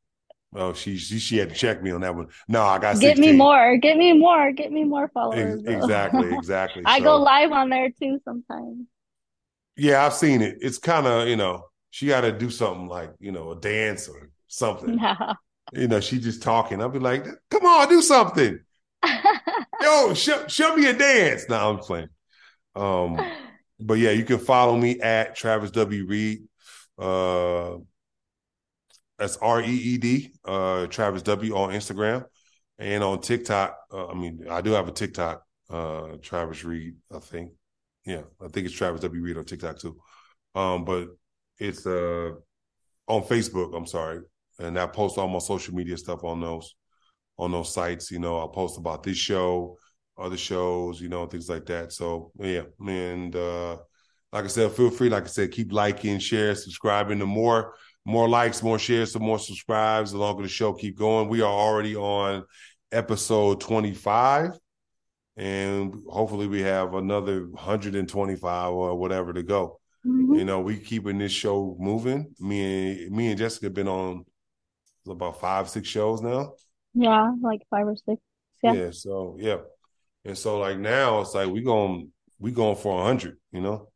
[0.54, 2.28] Oh, she, she she had to check me on that one.
[2.48, 3.16] No, I got 16.
[3.16, 3.78] Get me more.
[3.78, 4.52] Get me more.
[4.52, 5.64] Get me more followers.
[5.66, 6.84] exactly, exactly.
[6.86, 8.86] I so, go live on there too sometimes.
[9.78, 10.58] Yeah, I've seen it.
[10.60, 14.10] It's kind of, you know, she got to do something like, you know, a dance
[14.10, 15.00] or something.
[15.00, 15.34] Yeah
[15.74, 16.82] you know, she just talking.
[16.82, 18.60] I'll be like, come on, do something.
[19.82, 21.46] Yo, show, show me a dance.
[21.50, 22.10] Now I'm playing.
[22.76, 23.20] Um,
[23.80, 26.06] but yeah, you can follow me at Travis W.
[26.06, 26.44] Reed.
[26.98, 27.78] Uh,
[29.22, 32.26] that's R E E D, uh, Travis W on Instagram
[32.80, 33.78] and on TikTok.
[33.94, 37.52] Uh, I mean, I do have a TikTok, uh, Travis Reed, I think.
[38.06, 39.22] Yeah, I think it's Travis W.
[39.22, 39.98] Reed on TikTok too.
[40.56, 41.10] Um, but
[41.60, 42.32] it's uh
[43.08, 44.22] on Facebook, I'm sorry,
[44.60, 46.76] and I post all my social media stuff on those
[47.38, 48.12] on those sites.
[48.12, 49.78] You know, I'll post about this show,
[50.18, 51.94] other shows, you know, things like that.
[51.94, 53.78] So yeah, and uh,
[54.32, 57.20] like I said, feel free, like I said, keep liking, share, subscribing.
[57.20, 60.12] The more more likes, more shares, some more subscribes.
[60.12, 61.30] The longer the show keep going.
[61.30, 62.44] We are already on
[62.92, 64.58] episode 25
[65.38, 69.80] and hopefully we have another 125 or whatever to go.
[70.06, 70.36] Mm-hmm.
[70.36, 72.34] You know, we keeping this show moving.
[72.40, 74.26] Me and me and Jessica been on
[75.08, 76.54] about five, six shows now.
[76.94, 78.22] Yeah, like five or six.
[78.64, 78.74] Yeah.
[78.74, 78.92] Yeah.
[78.92, 79.58] So yeah,
[80.26, 83.38] and so like now it's like we going we going for a hundred.
[83.52, 83.91] You know.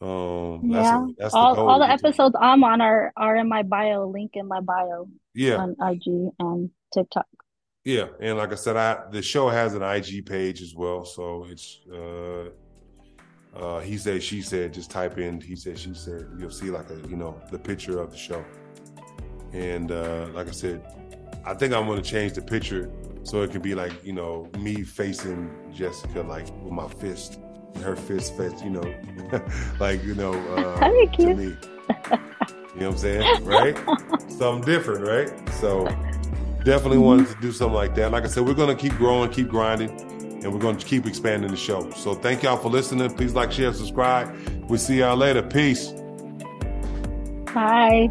[0.00, 0.60] Um.
[0.64, 1.04] Yeah.
[1.04, 2.34] A, that's all the all the episodes.
[2.40, 4.08] I'm on are are in my bio.
[4.08, 5.08] Link in my bio.
[5.34, 5.56] Yeah.
[5.56, 7.26] On IG and TikTok.
[7.84, 11.46] Yeah, and like I said, I the show has an IG page as well, so
[11.50, 12.48] it's uh
[13.54, 16.88] uh he said she said just type in he said she said you'll see like
[16.88, 18.42] a you know the picture of the show.
[19.52, 20.82] And uh, like I said,
[21.44, 22.90] I think I'm going to change the picture
[23.22, 27.38] so it can be like you know me facing Jessica like with my fist,
[27.82, 28.94] her fist face, you know,
[29.80, 31.56] like you know uh, to me.
[32.74, 33.78] You know what I'm saying, right?
[34.30, 35.48] Something different, right?
[35.54, 35.84] So
[36.64, 37.00] definitely mm-hmm.
[37.00, 38.10] wanted to do something like that.
[38.10, 41.06] Like I said, we're going to keep growing, keep grinding, and we're going to keep
[41.06, 41.88] expanding the show.
[41.92, 43.14] So thank y'all for listening.
[43.14, 44.34] Please like, share, subscribe.
[44.68, 45.42] We'll see y'all later.
[45.42, 45.92] Peace.
[47.54, 48.10] Bye.